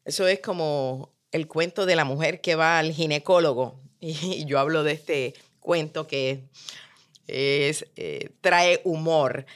Eso 0.04 0.28
es 0.28 0.38
como 0.38 1.12
el 1.32 1.48
cuento 1.48 1.84
de 1.84 1.96
la 1.96 2.04
mujer 2.04 2.40
que 2.40 2.54
va 2.54 2.78
al 2.78 2.92
ginecólogo. 2.92 3.80
Y 4.00 4.44
yo 4.44 4.60
hablo 4.60 4.84
de 4.84 4.92
este 4.92 5.34
cuento 5.58 6.06
que 6.06 6.44
es, 7.26 7.86
eh, 7.96 8.30
trae 8.40 8.82
humor 8.84 9.46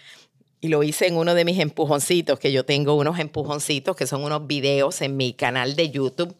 y 0.63 0.69
lo 0.69 0.83
hice 0.85 1.09
en 1.09 1.17
uno 1.17 1.35
de 1.35 1.45
mis 1.45 1.59
empujoncitos, 1.59 2.39
que 2.39 2.53
yo 2.53 2.65
tengo 2.65 2.95
unos 2.95 3.19
empujoncitos 3.19 3.97
que 3.97 4.07
son 4.07 4.23
unos 4.23 4.47
videos 4.47 5.03
en 5.03 5.17
mi 5.17 5.35
canal 5.35 5.75
de 5.77 5.91
YouTube 5.91 6.35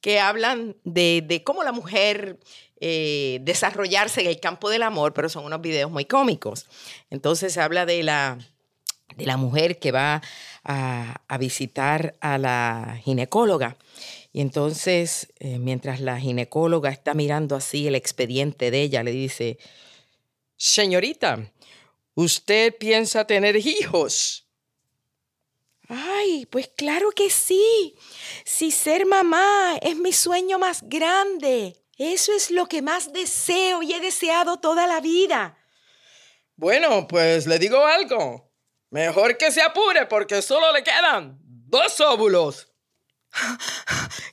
que 0.00 0.20
hablan 0.20 0.76
de, 0.84 1.42
cómo 1.44 1.62
la 1.62 1.72
mujer 1.72 2.38
eh, 2.80 3.40
desarrollarse 3.42 4.22
en 4.22 4.28
el 4.28 4.40
campo 4.40 4.70
del 4.70 4.84
amor, 4.84 5.12
pero 5.12 5.28
son 5.28 5.44
unos 5.44 5.60
videos 5.60 5.90
muy 5.90 6.06
cómicos. 6.06 6.66
Entonces 7.10 7.52
se 7.52 7.60
habla 7.60 7.84
de 7.86 8.02
la, 8.02 8.38
de 9.16 9.26
la 9.26 9.36
mujer 9.36 9.78
que 9.78 9.92
va 9.92 10.22
a, 10.64 11.36
visitar 11.38 12.14
a 12.20 12.38
la 12.38 13.00
ginecóloga. 13.02 13.76
Y 14.32 14.40
entonces, 14.40 15.32
eh, 15.40 15.58
mientras 15.58 16.00
la 16.00 16.18
ginecóloga 16.20 16.90
está 16.90 17.12
mirando 17.12 17.56
así 17.56 17.86
el 17.86 17.96
expediente 17.96 18.70
de 18.70 18.82
ella, 18.82 19.02
le 19.02 19.10
dice, 19.10 19.58
señorita, 20.56 21.50
¿Usted 22.18 22.74
piensa 22.74 23.26
tener 23.26 23.56
hijos? 23.56 24.48
Ay, 25.86 26.46
pues 26.46 26.68
claro 26.74 27.10
que 27.10 27.28
sí. 27.28 27.94
Si 28.46 28.70
ser 28.70 29.04
mamá 29.04 29.76
es 29.82 29.96
mi 29.96 30.14
sueño 30.14 30.58
más 30.58 30.80
grande. 30.82 31.76
Eso 31.98 32.32
es 32.32 32.50
lo 32.50 32.68
que 32.68 32.80
más 32.80 33.12
deseo 33.12 33.82
y 33.82 33.92
he 33.92 34.00
deseado 34.00 34.56
toda 34.56 34.86
la 34.86 35.02
vida. 35.02 35.58
Bueno, 36.56 37.06
pues 37.06 37.46
le 37.46 37.58
digo 37.58 37.84
algo. 37.84 38.50
Mejor 38.88 39.36
que 39.36 39.52
se 39.52 39.60
apure 39.60 40.06
porque 40.06 40.40
solo 40.40 40.72
le 40.72 40.82
quedan 40.82 41.38
dos 41.42 42.00
óvulos. 42.00 42.72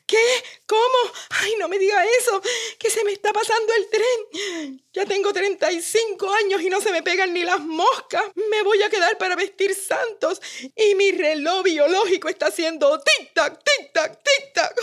¿Qué? 0.05 0.17
¿Cómo? 0.65 1.13
Ay, 1.29 1.53
no 1.60 1.67
me 1.67 1.77
diga 1.79 2.03
eso, 2.19 2.41
que 2.79 2.89
se 2.89 3.03
me 3.03 3.12
está 3.12 3.33
pasando 3.33 3.74
el 3.74 3.89
tren. 3.89 4.81
Ya 4.93 5.05
tengo 5.05 5.33
35 5.33 6.31
años 6.33 6.62
y 6.62 6.69
no 6.69 6.81
se 6.81 6.91
me 6.91 7.03
pegan 7.03 7.33
ni 7.33 7.43
las 7.43 7.60
moscas. 7.60 8.24
Me 8.36 8.63
voy 8.63 8.81
a 8.83 8.89
quedar 8.89 9.17
para 9.17 9.36
vestir 9.36 9.74
santos 9.75 10.41
y 10.75 10.95
mi 10.95 11.12
reloj 11.12 11.63
biológico 11.63 12.29
está 12.29 12.48
haciendo 12.48 13.01
tic-tac, 13.01 13.60
tic-tac, 13.63 14.19
tic-tac. 14.24 14.74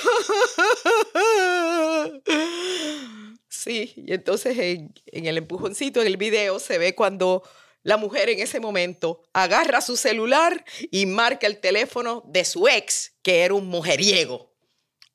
Sí, 3.53 3.93
y 3.97 4.15
entonces 4.15 4.57
en, 4.59 4.95
en 5.07 5.27
el 5.27 5.37
empujoncito, 5.37 6.00
en 6.00 6.07
el 6.07 6.17
video, 6.17 6.59
se 6.61 6.79
ve 6.79 6.95
cuando 6.95 7.43
la 7.83 7.97
mujer 7.97 8.29
en 8.29 8.41
ese 8.41 8.61
momento 8.61 9.23
agarra 9.33 9.81
su 9.81 9.97
celular 9.97 10.65
y 10.91 11.07
marca 11.07 11.47
el 11.47 11.61
teléfono 11.61 12.23
de 12.27 12.45
su 12.45 12.69
ex, 12.69 13.13
que 13.23 13.41
era 13.43 13.55
un 13.55 13.67
mujeriego. 13.67 14.53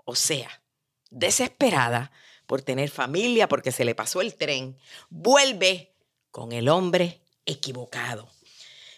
O 0.03 0.15
sea, 0.15 0.63
desesperada 1.09 2.11
por 2.45 2.61
tener 2.61 2.89
familia, 2.89 3.47
porque 3.47 3.71
se 3.71 3.85
le 3.85 3.95
pasó 3.95 4.21
el 4.21 4.35
tren, 4.35 4.77
vuelve 5.09 5.95
con 6.31 6.51
el 6.51 6.69
hombre 6.69 7.21
equivocado. 7.45 8.29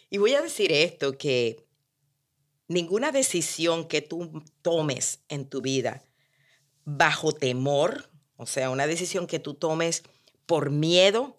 Y 0.09 0.17
voy 0.17 0.33
a 0.33 0.41
decir 0.41 0.71
esto, 0.71 1.17
que 1.17 1.65
ninguna 2.67 3.11
decisión 3.11 3.87
que 3.87 4.01
tú 4.01 4.43
tomes 4.61 5.19
en 5.29 5.47
tu 5.49 5.61
vida 5.61 6.03
bajo 6.85 7.33
temor, 7.33 8.09
o 8.37 8.45
sea, 8.45 8.69
una 8.69 8.87
decisión 8.87 9.27
que 9.27 9.39
tú 9.39 9.53
tomes 9.53 10.03
por 10.45 10.69
miedo, 10.69 11.37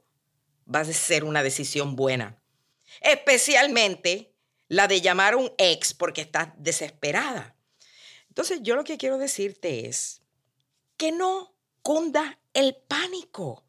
va 0.73 0.81
a 0.81 0.85
ser 0.85 1.25
una 1.25 1.43
decisión 1.43 1.97
buena. 1.97 2.41
Especialmente 3.01 4.35
la 4.69 4.87
de 4.87 5.01
llamar 5.01 5.35
a 5.35 5.39
un 5.39 5.53
ex 5.59 5.95
porque 5.95 6.21
estás 6.21 6.49
desesperada. 6.57 7.57
Entonces 8.29 8.61
yo 8.63 8.77
lo 8.77 8.85
que 8.85 8.99
quiero 8.99 9.19
decirte 9.19 9.89
es 9.89 10.23
que 10.97 11.13
no 11.13 11.55
cunda 11.83 12.39
el 12.53 12.77
pánico. 12.77 13.65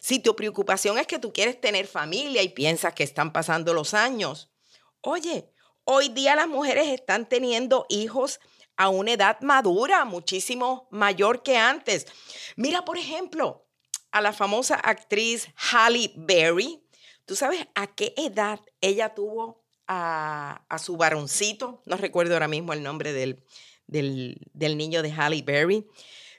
Si 0.00 0.18
tu 0.18 0.36
preocupación 0.36 0.98
es 0.98 1.06
que 1.06 1.18
tú 1.18 1.32
quieres 1.32 1.60
tener 1.60 1.86
familia 1.86 2.42
y 2.42 2.50
piensas 2.50 2.92
que 2.92 3.04
están 3.04 3.32
pasando 3.32 3.72
los 3.72 3.94
años, 3.94 4.50
oye, 5.00 5.50
hoy 5.84 6.10
día 6.10 6.36
las 6.36 6.48
mujeres 6.48 6.88
están 6.88 7.26
teniendo 7.26 7.86
hijos 7.88 8.38
a 8.76 8.88
una 8.88 9.12
edad 9.12 9.40
madura, 9.40 10.04
muchísimo 10.04 10.88
mayor 10.90 11.42
que 11.42 11.56
antes. 11.56 12.06
Mira, 12.56 12.84
por 12.84 12.98
ejemplo, 12.98 13.63
a 14.14 14.20
la 14.20 14.32
famosa 14.32 14.76
actriz 14.76 15.48
Halle 15.56 16.12
Berry. 16.14 16.80
¿Tú 17.26 17.34
sabes 17.34 17.66
a 17.74 17.88
qué 17.88 18.14
edad 18.16 18.60
ella 18.80 19.12
tuvo 19.12 19.64
a, 19.88 20.64
su 20.80 20.96
varoncito? 20.96 21.82
No 21.84 21.96
recuerdo 21.96 22.34
ahora 22.34 22.46
mismo 22.46 22.72
el 22.72 22.84
nombre 22.84 23.12
del, 23.12 23.42
del, 23.88 24.76
niño 24.76 25.02
de 25.02 25.10
Halle 25.10 25.42
Berry, 25.42 25.88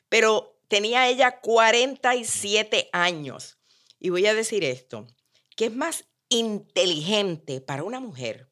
pero 0.07 0.57
tenía 0.69 1.09
ella 1.09 1.41
47 1.41 2.89
años. 2.93 3.57
Y 3.99 4.09
voy 4.09 4.25
a 4.25 4.33
decir 4.33 4.63
esto, 4.63 5.05
que 5.57 5.65
es 5.65 5.75
más 5.75 6.05
inteligente 6.29 7.59
para 7.59 7.83
una 7.83 7.99
mujer 7.99 8.49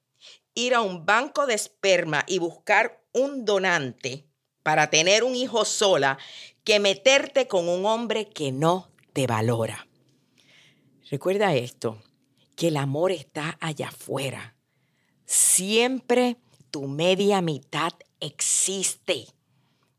ir 0.53 0.75
a 0.75 0.81
un 0.81 1.05
banco 1.05 1.45
de 1.45 1.53
esperma 1.53 2.25
y 2.27 2.39
buscar 2.39 3.01
un 3.13 3.45
donante 3.45 4.27
para 4.63 4.89
tener 4.89 5.23
un 5.23 5.33
hijo 5.33 5.63
sola 5.63 6.17
que 6.65 6.81
meterte 6.81 7.47
con 7.47 7.69
un 7.69 7.85
hombre 7.85 8.29
que 8.29 8.51
no 8.51 8.92
te 9.13 9.27
valora. 9.27 9.88
Recuerda 11.10 11.55
esto, 11.55 12.01
que 12.55 12.70
el 12.70 12.77
amor 12.77 13.12
está 13.12 13.58
allá 13.62 13.89
afuera. 13.89 14.55
Siempre 15.25 16.38
tu 16.72 16.88
media 16.88 17.41
mitad 17.41 17.93
existe. 18.20 19.27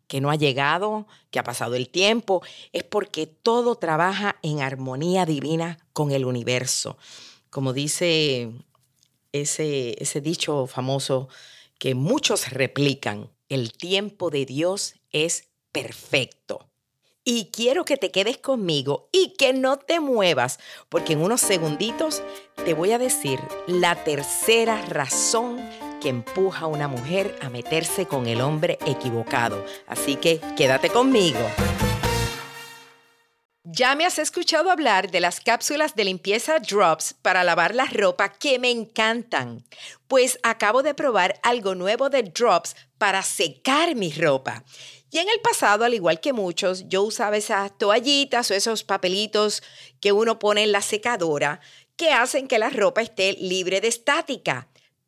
Que 0.08 0.20
no 0.20 0.30
ha 0.30 0.36
llegado, 0.36 1.06
que 1.30 1.38
ha 1.38 1.44
pasado 1.44 1.76
el 1.76 1.88
tiempo, 1.88 2.42
es 2.72 2.84
porque 2.84 3.26
todo 3.26 3.76
trabaja 3.76 4.36
en 4.42 4.60
armonía 4.60 5.24
divina 5.24 5.78
con 5.92 6.10
el 6.10 6.24
universo. 6.24 6.98
Como 7.48 7.72
dice 7.72 8.52
ese, 9.32 9.96
ese 10.02 10.20
dicho 10.20 10.66
famoso 10.66 11.28
que 11.78 11.94
muchos 11.94 12.50
replican, 12.50 13.30
el 13.48 13.72
tiempo 13.72 14.30
de 14.30 14.46
Dios 14.46 14.94
es 15.10 15.48
perfecto. 15.72 16.68
Y 17.26 17.50
quiero 17.50 17.86
que 17.86 17.96
te 17.96 18.10
quedes 18.10 18.36
conmigo 18.36 19.08
y 19.10 19.32
que 19.38 19.54
no 19.54 19.78
te 19.78 19.98
muevas, 19.98 20.58
porque 20.90 21.14
en 21.14 21.22
unos 21.22 21.40
segunditos 21.40 22.22
te 22.66 22.74
voy 22.74 22.92
a 22.92 22.98
decir 22.98 23.40
la 23.66 24.04
tercera 24.04 24.82
razón 24.82 25.56
que 26.02 26.10
empuja 26.10 26.66
a 26.66 26.68
una 26.68 26.86
mujer 26.86 27.34
a 27.40 27.48
meterse 27.48 28.04
con 28.04 28.26
el 28.26 28.42
hombre 28.42 28.78
equivocado. 28.84 29.64
Así 29.86 30.16
que 30.16 30.38
quédate 30.54 30.90
conmigo. 30.90 31.40
Ya 33.66 33.94
me 33.96 34.04
has 34.04 34.18
escuchado 34.18 34.70
hablar 34.70 35.10
de 35.10 35.20
las 35.20 35.40
cápsulas 35.40 35.94
de 35.94 36.04
limpieza 36.04 36.58
Drops 36.58 37.14
para 37.22 37.42
lavar 37.42 37.74
la 37.74 37.86
ropa 37.86 38.28
que 38.28 38.58
me 38.58 38.70
encantan. 38.70 39.64
Pues 40.06 40.38
acabo 40.42 40.82
de 40.82 40.92
probar 40.92 41.40
algo 41.42 41.74
nuevo 41.74 42.10
de 42.10 42.24
Drops 42.24 42.76
para 42.98 43.22
secar 43.22 43.94
mi 43.94 44.12
ropa. 44.12 44.62
Y 45.14 45.18
en 45.20 45.28
el 45.28 45.40
pasado, 45.40 45.84
al 45.84 45.94
igual 45.94 46.18
que 46.18 46.32
muchos, 46.32 46.88
yo 46.88 47.04
usaba 47.04 47.36
esas 47.36 47.78
toallitas 47.78 48.50
o 48.50 48.54
esos 48.54 48.82
papelitos 48.82 49.62
que 50.00 50.10
uno 50.10 50.40
pone 50.40 50.64
en 50.64 50.72
la 50.72 50.82
secadora 50.82 51.60
que 51.94 52.10
hacen 52.10 52.48
que 52.48 52.58
la 52.58 52.68
ropa 52.68 53.00
esté 53.00 53.34
libre 53.34 53.80
de 53.80 53.86
estática. 53.86 54.66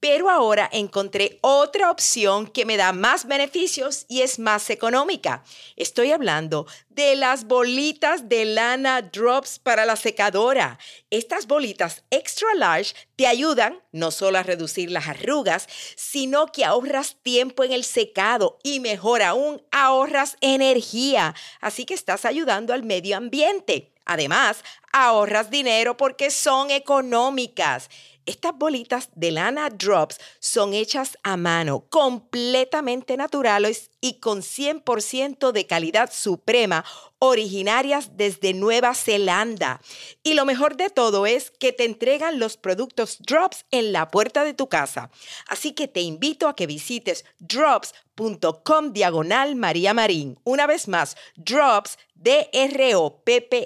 Pero 0.09 0.31
ahora 0.31 0.71
encontré 0.73 1.41
otra 1.41 1.91
opción 1.91 2.47
que 2.47 2.65
me 2.65 2.77
da 2.77 2.93
más 2.93 3.27
beneficios 3.27 4.07
y 4.07 4.21
es 4.21 4.39
más 4.39 4.71
económica. 4.71 5.43
Estoy 5.75 6.13
hablando 6.13 6.69
de 6.91 7.17
las 7.17 7.49
bolitas 7.49 8.29
de 8.29 8.45
lana 8.45 9.03
drops 9.03 9.59
para 9.59 9.85
la 9.85 9.97
secadora. 9.97 10.79
Estas 11.11 11.49
bolitas 11.49 12.05
extra 12.11 12.47
large 12.55 12.95
te 13.17 13.27
ayudan 13.27 13.81
no 13.91 14.13
solo 14.13 14.39
a 14.39 14.45
reducir 14.45 14.93
las 14.93 15.09
arrugas, 15.09 15.67
sino 15.97 16.53
que 16.53 16.65
ahorras 16.65 17.17
tiempo 17.25 17.65
en 17.65 17.73
el 17.73 17.83
secado 17.83 18.61
y 18.63 18.79
mejor 18.79 19.23
aún 19.23 19.61
ahorras 19.73 20.37
energía. 20.41 21.35
Así 21.61 21.85
que 21.85 21.95
estás 21.95 22.25
ayudando 22.25 22.73
al 22.73 22.85
medio 22.85 23.17
ambiente. 23.17 23.93
Además, 24.05 24.63
ahorras 24.93 25.51
dinero 25.51 25.97
porque 25.97 26.31
son 26.31 26.71
económicas. 26.71 27.91
Estas 28.27 28.53
bolitas 28.57 29.09
de 29.15 29.31
lana 29.31 29.71
drops 29.71 30.19
son 30.41 30.75
hechas 30.75 31.17
a 31.23 31.37
mano, 31.37 31.87
completamente 31.89 33.17
naturales 33.17 33.91
y 34.01 34.19
con 34.19 34.43
100% 34.43 35.53
de 35.53 35.67
calidad 35.67 36.11
suprema, 36.13 36.85
originarias 37.21 38.17
desde 38.17 38.53
Nueva 38.53 38.95
Zelanda. 38.95 39.81
Y 40.25 40.35
lo 40.35 40.45
mejor 40.45 40.77
de 40.77 40.91
todo 40.91 41.25
es 41.27 41.53
que 41.53 41.73
te 41.73 41.85
entregan 41.85 42.39
los 42.39 42.57
productos 42.57 43.19
drops 43.21 43.65
en 43.71 43.93
la 43.93 44.11
puerta 44.11 44.45
de 44.45 44.55
tu 44.55 44.69
casa. 44.69 45.11
Así 45.47 45.73
que 45.73 45.87
te 45.87 46.01
invito 46.01 46.49
a 46.49 46.57
que 46.57 46.67
visites 46.67 47.25
drops.com 47.39 48.93
diagonal 48.93 49.55
María 49.55 49.95
Marín. 49.95 50.39
Una 50.45 50.67
vez 50.67 50.89
más, 50.89 51.17
drops 51.37 51.97
dropps.com 52.17 53.57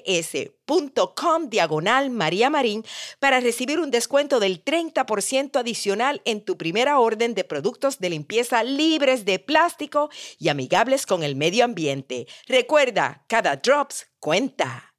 diagonal 1.49 2.11
María 2.11 2.51
Marín 2.51 2.85
para 3.19 3.41
recibir 3.41 3.81
un 3.81 3.91
descuento 3.91 4.41
del 4.41 4.65
30% 4.65 5.59
adicional 5.59 6.21
en 6.25 6.45
tu 6.45 6.57
primera 6.59 6.99
orden 6.99 7.35
de 7.35 7.45
productos 7.45 7.99
de 7.99 8.11
limpieza 8.11 8.63
libres 8.63 9.25
de 9.25 9.39
plástico 9.39 10.11
y 10.39 10.49
amigables 10.49 11.07
con 11.07 11.23
el 11.23 11.37
medio 11.37 11.65
ambiente. 11.65 12.27
Recuerda, 12.47 13.25
cada 13.29 13.57
drops 13.57 14.09
cuenta. 14.19 14.91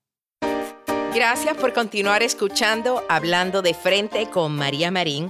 Gracias 1.13 1.57
por 1.57 1.73
continuar 1.73 2.23
escuchando 2.23 3.03
Hablando 3.09 3.61
de 3.61 3.73
frente 3.73 4.29
con 4.29 4.55
María 4.55 4.91
Marín, 4.91 5.29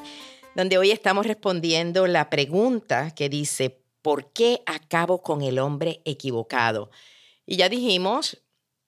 donde 0.56 0.78
hoy 0.78 0.92
estamos 0.92 1.26
respondiendo 1.26 2.06
la 2.06 2.30
pregunta 2.30 3.16
que 3.16 3.30
dice, 3.30 3.82
¿por 4.04 4.32
qué 4.32 4.62
acabo 4.68 5.24
con 5.24 5.42
el 5.42 5.58
hombre 5.58 6.02
equivocado? 6.06 6.92
Y 7.52 7.58
ya 7.58 7.68
dijimos 7.68 8.38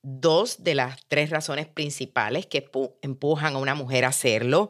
dos 0.03 0.63
de 0.63 0.73
las 0.73 1.05
tres 1.09 1.31
razones 1.31 1.67
principales 1.67 2.45
que 2.45 2.65
empujan 3.01 3.55
a 3.55 3.57
una 3.57 3.75
mujer 3.75 4.05
a 4.05 4.07
hacerlo. 4.07 4.69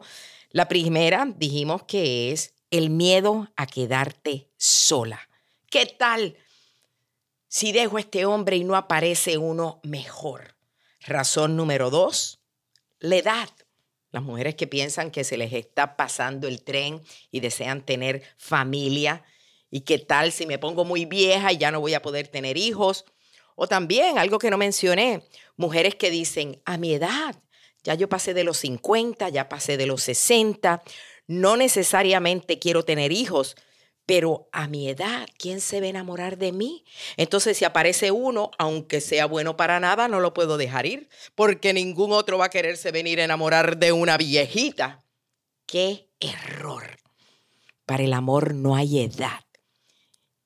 La 0.50 0.66
primera 0.66 1.32
dijimos 1.36 1.84
que 1.84 2.32
es 2.32 2.54
el 2.72 2.90
miedo 2.90 3.52
a 3.54 3.68
quedarte 3.68 4.50
sola. 4.56 5.20
¿Qué 5.70 5.86
tal 5.86 6.36
si 7.46 7.70
dejo 7.70 7.96
a 7.96 8.00
este 8.00 8.26
hombre 8.26 8.56
y 8.56 8.64
no 8.64 8.74
aparece 8.74 9.38
uno 9.38 9.78
mejor? 9.84 10.56
Razón 10.98 11.54
número 11.54 11.88
dos, 11.88 12.40
la 12.98 13.14
edad. 13.14 13.48
Las 14.10 14.24
mujeres 14.24 14.56
que 14.56 14.66
piensan 14.66 15.12
que 15.12 15.22
se 15.22 15.36
les 15.36 15.52
está 15.52 15.96
pasando 15.96 16.48
el 16.48 16.64
tren 16.64 17.00
y 17.30 17.38
desean 17.38 17.86
tener 17.86 18.24
familia. 18.38 19.22
¿Y 19.70 19.82
qué 19.82 20.00
tal 20.00 20.32
si 20.32 20.46
me 20.46 20.58
pongo 20.58 20.84
muy 20.84 21.04
vieja 21.04 21.52
y 21.52 21.58
ya 21.58 21.70
no 21.70 21.80
voy 21.80 21.94
a 21.94 22.02
poder 22.02 22.26
tener 22.26 22.56
hijos? 22.56 23.04
O 23.54 23.66
también, 23.66 24.18
algo 24.18 24.38
que 24.38 24.50
no 24.50 24.58
mencioné, 24.58 25.22
mujeres 25.56 25.94
que 25.94 26.10
dicen, 26.10 26.60
a 26.64 26.76
mi 26.76 26.94
edad, 26.94 27.36
ya 27.82 27.94
yo 27.94 28.08
pasé 28.08 28.34
de 28.34 28.44
los 28.44 28.58
50, 28.58 29.28
ya 29.28 29.48
pasé 29.48 29.76
de 29.76 29.86
los 29.86 30.02
60, 30.02 30.82
no 31.26 31.56
necesariamente 31.56 32.58
quiero 32.58 32.84
tener 32.84 33.12
hijos, 33.12 33.56
pero 34.06 34.48
a 34.52 34.68
mi 34.68 34.88
edad, 34.88 35.26
¿quién 35.38 35.60
se 35.60 35.80
va 35.80 35.86
a 35.86 35.90
enamorar 35.90 36.36
de 36.36 36.52
mí? 36.52 36.84
Entonces, 37.16 37.56
si 37.56 37.64
aparece 37.64 38.10
uno, 38.10 38.50
aunque 38.58 39.00
sea 39.00 39.26
bueno 39.26 39.56
para 39.56 39.80
nada, 39.80 40.08
no 40.08 40.20
lo 40.20 40.34
puedo 40.34 40.58
dejar 40.58 40.84
ir, 40.86 41.08
porque 41.34 41.72
ningún 41.72 42.12
otro 42.12 42.36
va 42.38 42.46
a 42.46 42.50
quererse 42.50 42.90
venir 42.90 43.20
a 43.20 43.24
enamorar 43.24 43.78
de 43.78 43.92
una 43.92 44.16
viejita. 44.18 45.04
¡Qué 45.66 46.10
error! 46.20 46.98
Para 47.86 48.02
el 48.02 48.12
amor 48.12 48.54
no 48.54 48.76
hay 48.76 49.00
edad. 49.00 49.43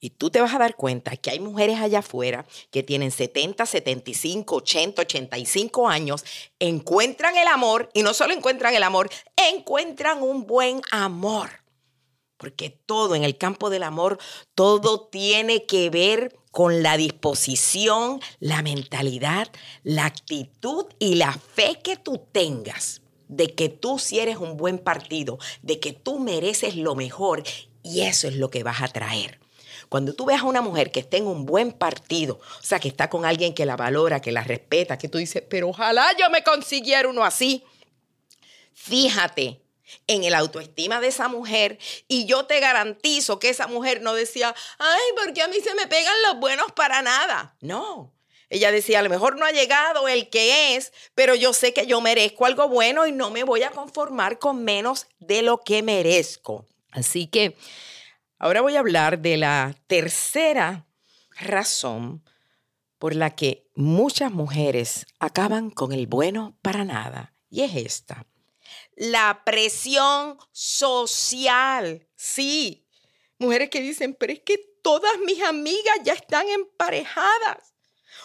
Y 0.01 0.11
tú 0.11 0.31
te 0.31 0.41
vas 0.41 0.55
a 0.55 0.59
dar 0.59 0.77
cuenta 0.77 1.17
que 1.17 1.31
hay 1.31 1.41
mujeres 1.41 1.81
allá 1.81 2.01
afuera 2.01 2.47
que 2.71 2.83
tienen 2.83 3.11
70, 3.11 3.67
75, 3.67 4.57
80, 4.57 5.03
85 5.03 5.89
años, 5.89 6.25
encuentran 6.61 7.37
el 7.37 7.49
amor 7.49 7.91
y 7.95 8.03
no 8.03 8.15
solo 8.15 8.33
encuentran 8.33 8.75
el 8.75 8.85
amor, 8.85 9.11
encuentran 9.37 10.23
un 10.23 10.47
buen 10.47 10.81
amor. 10.91 11.51
Porque 12.37 12.71
todo 12.71 13.17
en 13.17 13.25
el 13.25 13.37
campo 13.37 13.69
del 13.71 13.83
amor, 13.83 14.19
todo 14.55 15.09
tiene 15.09 15.67
que 15.67 15.91
ver 15.91 16.37
con 16.53 16.85
la 16.85 16.97
disposición, 16.97 18.21
la 18.39 18.63
mentalidad, 18.63 19.49
la 19.83 20.07
actitud 20.07 20.87
y 21.01 21.17
la 21.17 21.33
fe 21.33 21.81
que 21.83 21.97
tú 21.97 22.23
tengas 22.31 23.03
de 23.29 23.55
que 23.55 23.69
tú 23.69 23.99
si 23.99 24.19
eres 24.19 24.39
un 24.39 24.57
buen 24.57 24.79
partido, 24.79 25.39
de 25.63 25.79
que 25.81 25.93
tú 25.93 26.19
mereces 26.19 26.77
lo 26.77 26.95
mejor 26.95 27.43
y 27.83 28.01
eso 28.03 28.27
es 28.27 28.37
lo 28.37 28.51
que 28.51 28.63
vas 28.63 28.83
a 28.83 28.89
traer. 28.89 29.39
Cuando 29.89 30.15
tú 30.15 30.27
ves 30.27 30.41
a 30.41 30.45
una 30.45 30.61
mujer 30.61 30.91
que 30.91 31.01
está 31.01 31.17
en 31.17 31.27
un 31.27 31.47
buen 31.47 31.73
partido, 31.73 32.41
o 32.61 32.63
sea, 32.63 32.79
que 32.79 32.89
está 32.89 33.09
con 33.09 33.25
alguien 33.25 33.55
que 33.55 33.67
la 33.67 33.77
valora, 33.77 34.21
que 34.21 34.33
la 34.33 34.45
respeta, 34.45 34.99
que 34.99 35.09
tú 35.09 35.19
dices, 35.19 35.43
pero 35.49 35.69
ojalá 35.69 36.07
yo 36.19 36.29
me 36.31 36.43
consiguiera 36.43 37.09
uno 37.09 37.25
así. 37.25 37.65
Fíjate 38.75 39.61
en 40.07 40.25
el 40.25 40.35
autoestima 40.35 41.01
de 41.01 41.09
esa 41.09 41.29
mujer 41.29 41.79
y 42.07 42.27
yo 42.27 42.45
te 42.45 42.61
garantizo 42.61 43.39
que 43.39 43.49
esa 43.49 43.67
mujer 43.67 44.03
no 44.03 44.15
decía, 44.15 44.55
ay, 44.79 45.03
porque 45.17 45.43
a 45.43 45.49
mí 45.49 45.57
se 45.63 45.75
me 45.75 45.87
pegan 45.87 46.15
los 46.29 46.39
buenos 46.39 46.73
para 46.73 47.03
nada. 47.03 47.57
No. 47.61 48.13
Ella 48.51 48.73
decía, 48.73 49.01
a 49.01 49.03
lo 49.03 49.11
mejor 49.11 49.39
no 49.39 49.45
ha 49.45 49.51
llegado 49.51 50.09
el 50.09 50.31
que 50.31 50.77
es, 50.77 50.93
pero 51.15 51.35
yo 51.35 51.53
sé 51.53 51.75
que 51.75 51.87
yo 51.87 52.01
merezco 52.01 52.47
algo 52.47 52.69
bueno 52.69 53.07
y 53.07 53.13
no 53.13 53.31
me 53.31 53.45
voy 53.45 53.63
a 53.63 53.71
conformar 53.71 54.39
con 54.39 54.65
menos 54.65 55.07
de 55.19 55.43
lo 55.43 55.59
que 55.59 55.83
merezco. 55.83 56.65
Así 56.91 57.27
que 57.27 57.57
Ahora 58.39 58.61
voy 58.61 58.77
a 58.77 58.81
hablar 58.81 59.19
de 59.19 59.37
la 59.37 59.75
tercera 59.89 60.87
razón 61.41 62.25
por 62.99 63.17
la 63.17 63.35
que 63.35 63.69
muchas 63.75 64.31
mujeres 64.31 65.07
acaban 65.19 65.71
con 65.71 65.93
el 65.93 66.07
bueno 66.07 66.57
para 66.63 66.85
nada. 66.85 67.35
Y 67.51 67.63
es 67.63 67.75
esta. 67.75 68.27
La 68.95 69.43
presión 69.45 70.39
social. 70.53 72.07
Sí, 72.15 72.87
mujeres 73.39 73.71
que 73.71 73.81
dicen, 73.81 74.15
pero 74.15 74.33
es 74.33 74.41
que 74.41 74.59
todas 74.83 75.19
mis 75.27 75.43
amigas 75.43 75.97
ya 76.05 76.13
están 76.13 76.49
emparejadas 76.49 77.75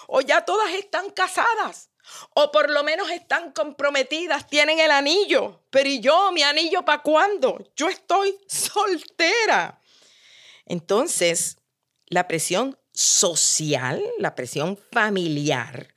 o 0.08 0.22
ya 0.22 0.46
todas 0.46 0.74
están 0.74 1.10
casadas 1.12 1.90
O 2.36 2.52
por 2.52 2.70
lo 2.70 2.84
menos 2.84 3.10
están 3.10 3.52
comprometidas, 3.52 4.48
tienen 4.48 4.80
el 4.80 4.92
anillo. 4.92 5.64
Pero 5.72 5.90
¿y 5.90 6.02
yo, 6.02 6.32
mi 6.32 6.44
anillo 6.44 6.84
para 6.84 7.02
cuándo? 7.02 7.64
Yo 7.76 7.88
estoy 7.90 8.38
soltera. 8.48 9.80
Entonces, 10.66 11.58
la 12.08 12.28
presión 12.28 12.78
social, 12.92 14.02
la 14.20 14.36
presión 14.36 14.78
familiar, 14.92 15.94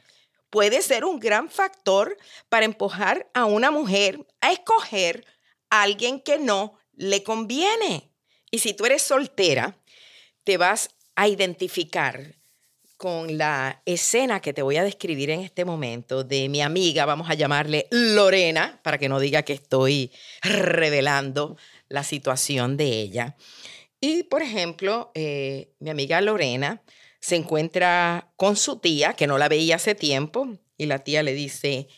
puede 0.50 0.82
ser 0.82 1.04
un 1.04 1.20
gran 1.20 1.50
factor 1.50 2.16
para 2.48 2.64
empujar 2.64 3.28
a 3.34 3.44
una 3.44 3.70
mujer 3.70 4.26
a 4.40 4.52
escoger 4.52 5.24
a 5.70 5.82
alguien 5.82 6.20
que 6.20 6.38
no 6.38 6.78
le 6.94 7.22
conviene. 7.22 8.10
Y 8.50 8.60
si 8.60 8.72
tú 8.72 8.86
eres 8.86 9.02
soltera, 9.02 9.78
te 10.44 10.56
vas 10.56 10.90
a 11.14 11.28
identificar 11.28 12.36
con 12.96 13.36
la 13.36 13.82
escena 13.84 14.40
que 14.40 14.54
te 14.54 14.62
voy 14.62 14.78
a 14.78 14.84
describir 14.84 15.30
en 15.30 15.40
este 15.40 15.64
momento 15.64 16.24
de 16.24 16.48
mi 16.48 16.62
amiga, 16.62 17.04
vamos 17.04 17.28
a 17.28 17.34
llamarle 17.34 17.88
Lorena, 17.90 18.80
para 18.82 18.96
que 18.96 19.08
no 19.08 19.20
diga 19.20 19.42
que 19.42 19.52
estoy 19.52 20.10
revelando 20.42 21.58
la 21.88 22.04
situación 22.04 22.76
de 22.76 22.86
ella. 22.86 23.36
Y, 24.00 24.24
por 24.24 24.42
ejemplo, 24.42 25.10
eh, 25.14 25.74
mi 25.78 25.90
amiga 25.90 26.20
Lorena 26.20 26.82
se 27.20 27.36
encuentra 27.36 28.32
con 28.36 28.56
su 28.56 28.78
tía, 28.78 29.14
que 29.14 29.26
no 29.26 29.38
la 29.38 29.48
veía 29.48 29.76
hace 29.76 29.94
tiempo, 29.94 30.48
y 30.76 30.86
la 30.86 31.00
tía 31.00 31.22
le 31.22 31.32
dice, 31.32 31.88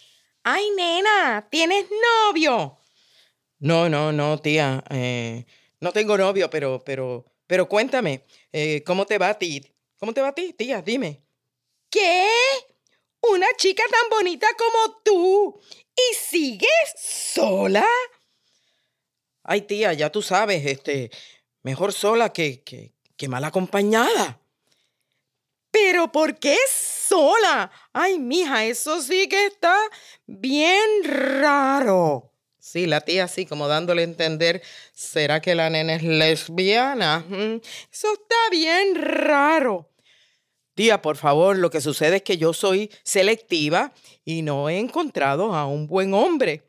ay, 0.42 0.70
nena, 0.76 1.48
¿tienes 1.50 1.87
novio? 2.30 2.78
No, 3.58 3.88
no, 3.88 4.12
no, 4.12 4.38
tía, 4.38 4.84
eh, 4.90 5.44
no 5.80 5.92
tengo 5.92 6.16
novio, 6.16 6.48
pero, 6.48 6.82
pero, 6.84 7.26
pero 7.46 7.68
cuéntame, 7.68 8.24
eh, 8.52 8.82
¿cómo 8.84 9.04
te 9.04 9.18
va 9.18 9.30
a 9.30 9.38
ti? 9.38 9.74
¿Cómo 9.98 10.14
te 10.14 10.20
va 10.20 10.28
a 10.28 10.34
ti, 10.34 10.52
tía? 10.52 10.80
Dime. 10.80 11.24
¿Qué? 11.90 12.28
Una 13.20 13.48
chica 13.56 13.82
tan 13.90 14.11
bonita 14.11 14.46
como 14.56 15.00
tú 15.04 15.61
y 15.94 16.14
sigues 16.14 16.94
sola. 16.96 17.87
Ay, 19.42 19.62
tía, 19.62 19.92
ya 19.92 20.11
tú 20.11 20.22
sabes, 20.22 20.64
este, 20.64 21.11
mejor 21.62 21.92
sola 21.92 22.33
que, 22.33 22.62
que, 22.62 22.94
que 23.16 23.29
mal 23.29 23.44
acompañada. 23.44 24.40
Pero 25.71 26.11
¿por 26.11 26.38
qué 26.38 26.57
sola? 26.68 27.71
Ay, 27.92 28.18
mija, 28.18 28.64
eso 28.64 29.03
sí 29.03 29.29
que 29.29 29.47
está 29.47 29.77
bien 30.27 31.05
raro. 31.05 32.33
Sí, 32.59 32.87
la 32.87 33.01
tía 33.01 33.25
así 33.25 33.47
como 33.47 33.66
dándole 33.66 34.03
a 34.03 34.05
entender, 34.05 34.62
¿será 34.92 35.40
que 35.40 35.55
la 35.55 35.71
nena 35.71 35.94
es 35.94 36.03
lesbiana? 36.03 37.25
Eso 37.90 38.12
está 38.12 38.37
bien 38.51 38.94
raro. 38.94 39.90
Tía, 40.75 41.01
por 41.01 41.16
favor, 41.16 41.57
lo 41.57 41.71
que 41.71 41.81
sucede 41.81 42.16
es 42.16 42.23
que 42.23 42.37
yo 42.37 42.53
soy 42.53 42.90
selectiva 43.03 43.92
y 44.25 44.42
no 44.42 44.68
he 44.68 44.79
encontrado 44.79 45.55
a 45.55 45.66
un 45.66 45.87
buen 45.87 46.12
hombre. 46.14 46.67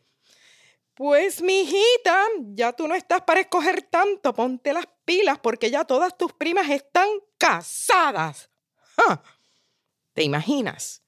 Pues, 0.99 1.41
mijita, 1.41 2.25
ya 2.47 2.73
tú 2.73 2.85
no 2.85 2.93
estás 2.93 3.21
para 3.21 3.39
escoger 3.39 3.83
tanto, 3.83 4.33
ponte 4.33 4.73
las 4.73 4.85
pilas 5.05 5.39
porque 5.39 5.71
ya 5.71 5.85
todas 5.85 6.17
tus 6.17 6.33
primas 6.33 6.69
están 6.69 7.07
casadas. 7.37 8.49
¿Te 10.11 10.23
imaginas 10.23 11.01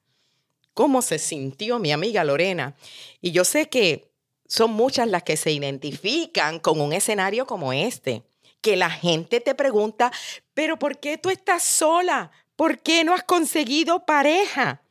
cómo 0.73 1.01
se 1.01 1.19
sintió 1.19 1.77
mi 1.77 1.91
amiga 1.91 2.23
Lorena? 2.23 2.73
Y 3.19 3.32
yo 3.32 3.43
sé 3.43 3.67
que 3.67 4.10
son 4.47 4.71
muchas 4.71 5.10
las 5.10 5.23
que 5.23 5.36
se 5.36 5.51
identifican 5.51 6.60
con 6.62 6.80
un 6.80 6.93
escenario 6.93 7.45
como 7.45 7.73
este, 7.73 8.23
que 8.62 8.77
la 8.77 8.91
gente 8.91 9.41
te 9.41 9.56
pregunta, 9.56 10.10
pero 10.54 10.80
¿por 10.80 10.99
qué 10.99 11.17
tú 11.17 11.30
estás 11.30 11.63
sola? 11.63 12.32
¿Por 12.56 12.80
qué 12.80 13.04
no 13.04 13.13
has 13.13 13.23
conseguido 13.23 14.06
pareja? 14.06 14.84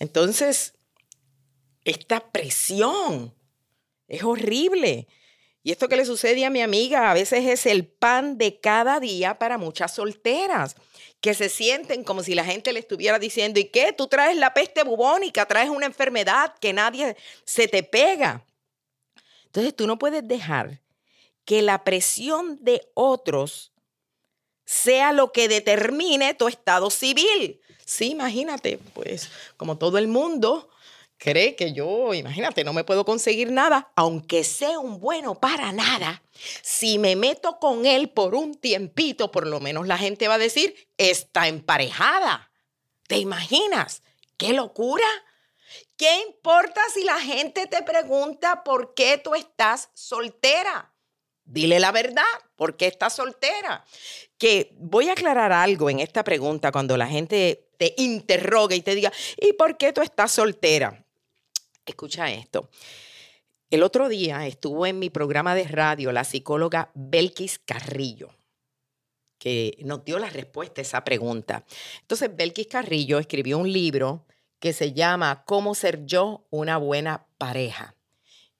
Entonces, 0.00 0.74
esta 1.84 2.32
presión 2.32 3.32
es 4.12 4.22
horrible. 4.22 5.08
Y 5.62 5.72
esto 5.72 5.88
que 5.88 5.96
le 5.96 6.04
sucede 6.04 6.44
a 6.44 6.50
mi 6.50 6.60
amiga 6.60 7.10
a 7.10 7.14
veces 7.14 7.46
es 7.46 7.66
el 7.66 7.86
pan 7.86 8.36
de 8.36 8.60
cada 8.60 9.00
día 9.00 9.38
para 9.38 9.56
muchas 9.56 9.94
solteras, 9.94 10.76
que 11.20 11.34
se 11.34 11.48
sienten 11.48 12.04
como 12.04 12.22
si 12.22 12.34
la 12.34 12.44
gente 12.44 12.72
le 12.72 12.80
estuviera 12.80 13.18
diciendo, 13.18 13.58
¿y 13.58 13.66
qué? 13.66 13.92
Tú 13.92 14.08
traes 14.08 14.36
la 14.36 14.52
peste 14.52 14.84
bubónica, 14.84 15.46
traes 15.46 15.70
una 15.70 15.86
enfermedad 15.86 16.54
que 16.60 16.72
nadie 16.74 17.16
se 17.44 17.68
te 17.68 17.82
pega. 17.82 18.44
Entonces 19.46 19.74
tú 19.74 19.86
no 19.86 19.98
puedes 19.98 20.26
dejar 20.28 20.82
que 21.46 21.62
la 21.62 21.82
presión 21.84 22.58
de 22.62 22.82
otros 22.94 23.72
sea 24.66 25.12
lo 25.12 25.32
que 25.32 25.48
determine 25.48 26.34
tu 26.34 26.48
estado 26.48 26.90
civil. 26.90 27.60
Sí, 27.86 28.10
imagínate, 28.10 28.78
pues 28.92 29.30
como 29.56 29.78
todo 29.78 29.96
el 29.96 30.08
mundo 30.08 30.68
cree 31.22 31.54
que 31.54 31.72
yo, 31.72 32.14
imagínate, 32.14 32.64
no 32.64 32.72
me 32.72 32.82
puedo 32.82 33.04
conseguir 33.04 33.52
nada, 33.52 33.92
aunque 33.94 34.42
sea 34.42 34.80
un 34.80 34.98
bueno 34.98 35.36
para 35.36 35.70
nada. 35.70 36.20
Si 36.62 36.98
me 36.98 37.14
meto 37.14 37.60
con 37.60 37.86
él 37.86 38.10
por 38.10 38.34
un 38.34 38.56
tiempito, 38.56 39.30
por 39.30 39.46
lo 39.46 39.60
menos 39.60 39.86
la 39.86 39.98
gente 39.98 40.26
va 40.26 40.34
a 40.34 40.38
decir, 40.38 40.74
está 40.98 41.46
emparejada. 41.46 42.50
¿Te 43.06 43.18
imaginas? 43.18 44.02
¡Qué 44.36 44.52
locura! 44.52 45.06
¿Qué 45.96 46.22
importa 46.26 46.80
si 46.92 47.04
la 47.04 47.20
gente 47.20 47.68
te 47.68 47.84
pregunta 47.84 48.64
por 48.64 48.92
qué 48.94 49.18
tú 49.18 49.36
estás 49.36 49.90
soltera? 49.94 50.92
Dile 51.44 51.78
la 51.78 51.92
verdad, 51.92 52.24
¿por 52.56 52.76
qué 52.76 52.88
estás 52.88 53.14
soltera? 53.14 53.84
Que 54.38 54.74
voy 54.76 55.08
a 55.08 55.12
aclarar 55.12 55.52
algo 55.52 55.88
en 55.88 56.00
esta 56.00 56.24
pregunta 56.24 56.72
cuando 56.72 56.96
la 56.96 57.06
gente 57.06 57.70
te 57.78 57.94
interroga 57.98 58.74
y 58.74 58.82
te 58.82 58.96
diga, 58.96 59.12
¿y 59.36 59.52
por 59.52 59.76
qué 59.76 59.92
tú 59.92 60.02
estás 60.02 60.32
soltera? 60.32 61.04
Escucha 61.86 62.30
esto. 62.30 62.70
El 63.70 63.82
otro 63.82 64.08
día 64.08 64.46
estuvo 64.46 64.86
en 64.86 64.98
mi 64.98 65.10
programa 65.10 65.54
de 65.54 65.64
radio 65.64 66.12
la 66.12 66.24
psicóloga 66.24 66.90
Belkis 66.94 67.58
Carrillo 67.58 68.30
que 69.42 69.76
nos 69.80 70.04
dio 70.04 70.20
la 70.20 70.30
respuesta 70.30 70.80
a 70.80 70.82
esa 70.82 71.02
pregunta. 71.02 71.64
Entonces, 72.02 72.30
Belkis 72.32 72.68
Carrillo 72.68 73.18
escribió 73.18 73.58
un 73.58 73.72
libro 73.72 74.24
que 74.60 74.72
se 74.72 74.92
llama 74.92 75.42
Cómo 75.44 75.74
ser 75.74 76.06
yo 76.06 76.46
una 76.50 76.76
buena 76.76 77.26
pareja. 77.38 77.96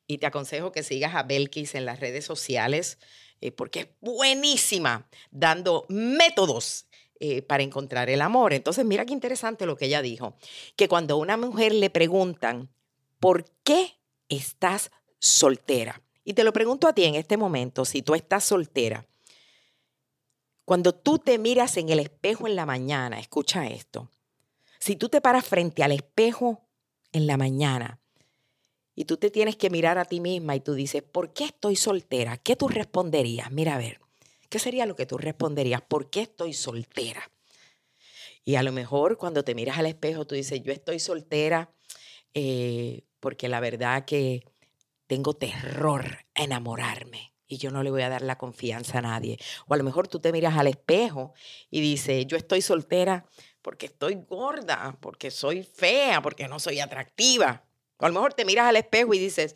Y 0.08 0.18
te 0.18 0.26
aconsejo 0.26 0.72
que 0.72 0.82
sigas 0.82 1.14
a 1.14 1.22
Belkis 1.22 1.76
en 1.76 1.84
las 1.84 2.00
redes 2.00 2.24
sociales 2.24 2.98
eh, 3.40 3.52
porque 3.52 3.80
es 3.80 3.88
buenísima 4.00 5.08
dando 5.30 5.86
métodos 5.88 6.86
eh, 7.20 7.42
para 7.42 7.62
encontrar 7.62 8.10
el 8.10 8.20
amor. 8.20 8.52
Entonces, 8.52 8.84
mira 8.84 9.06
qué 9.06 9.12
interesante 9.12 9.66
lo 9.66 9.76
que 9.76 9.84
ella 9.84 10.02
dijo, 10.02 10.36
que 10.74 10.88
cuando 10.88 11.14
a 11.14 11.18
una 11.18 11.36
mujer 11.36 11.72
le 11.72 11.90
preguntan, 11.90 12.70
¿por 13.22 13.44
qué 13.62 14.00
estás 14.28 14.90
soltera? 15.20 16.02
Y 16.24 16.34
te 16.34 16.42
lo 16.42 16.52
pregunto 16.52 16.88
a 16.88 16.92
ti 16.92 17.04
en 17.04 17.14
este 17.14 17.36
momento, 17.36 17.84
si 17.84 18.02
tú 18.02 18.16
estás 18.16 18.42
soltera, 18.42 19.06
cuando 20.64 20.92
tú 20.92 21.20
te 21.20 21.38
miras 21.38 21.76
en 21.76 21.88
el 21.90 22.00
espejo 22.00 22.48
en 22.48 22.56
la 22.56 22.66
mañana, 22.66 23.20
escucha 23.20 23.68
esto, 23.68 24.10
si 24.80 24.96
tú 24.96 25.08
te 25.08 25.20
paras 25.20 25.46
frente 25.46 25.84
al 25.84 25.92
espejo 25.92 26.66
en 27.12 27.28
la 27.28 27.36
mañana 27.36 28.00
y 28.96 29.04
tú 29.04 29.16
te 29.16 29.30
tienes 29.30 29.54
que 29.54 29.70
mirar 29.70 29.98
a 29.98 30.04
ti 30.04 30.18
misma 30.18 30.56
y 30.56 30.60
tú 30.60 30.74
dices, 30.74 31.04
¿por 31.04 31.32
qué 31.32 31.44
estoy 31.44 31.76
soltera? 31.76 32.38
¿Qué 32.38 32.56
tú 32.56 32.66
responderías? 32.66 33.52
Mira, 33.52 33.76
a 33.76 33.78
ver, 33.78 34.00
¿qué 34.48 34.58
sería 34.58 34.84
lo 34.84 34.96
que 34.96 35.06
tú 35.06 35.16
responderías? 35.16 35.80
¿Por 35.82 36.10
qué 36.10 36.22
estoy 36.22 36.54
soltera? 36.54 37.30
Y 38.44 38.56
a 38.56 38.64
lo 38.64 38.72
mejor 38.72 39.16
cuando 39.16 39.44
te 39.44 39.54
miras 39.54 39.78
al 39.78 39.86
espejo 39.86 40.26
tú 40.26 40.34
dices, 40.34 40.60
yo 40.64 40.72
estoy 40.72 40.98
soltera 40.98 41.72
eh, 42.34 43.04
porque 43.22 43.48
la 43.48 43.60
verdad 43.60 44.04
que 44.04 44.42
tengo 45.06 45.34
terror 45.34 46.04
a 46.34 46.42
enamorarme 46.42 47.32
y 47.46 47.56
yo 47.56 47.70
no 47.70 47.84
le 47.84 47.90
voy 47.92 48.02
a 48.02 48.08
dar 48.08 48.22
la 48.22 48.36
confianza 48.36 48.98
a 48.98 49.02
nadie. 49.02 49.38
O 49.68 49.74
a 49.74 49.76
lo 49.76 49.84
mejor 49.84 50.08
tú 50.08 50.18
te 50.18 50.32
miras 50.32 50.58
al 50.58 50.66
espejo 50.66 51.32
y 51.70 51.80
dices, 51.80 52.26
yo 52.26 52.36
estoy 52.36 52.62
soltera 52.62 53.24
porque 53.62 53.86
estoy 53.86 54.16
gorda, 54.28 54.98
porque 55.00 55.30
soy 55.30 55.62
fea, 55.62 56.20
porque 56.20 56.48
no 56.48 56.58
soy 56.58 56.80
atractiva. 56.80 57.62
O 57.98 58.06
a 58.06 58.08
lo 58.08 58.14
mejor 58.14 58.34
te 58.34 58.44
miras 58.44 58.66
al 58.66 58.74
espejo 58.74 59.14
y 59.14 59.20
dices, 59.20 59.54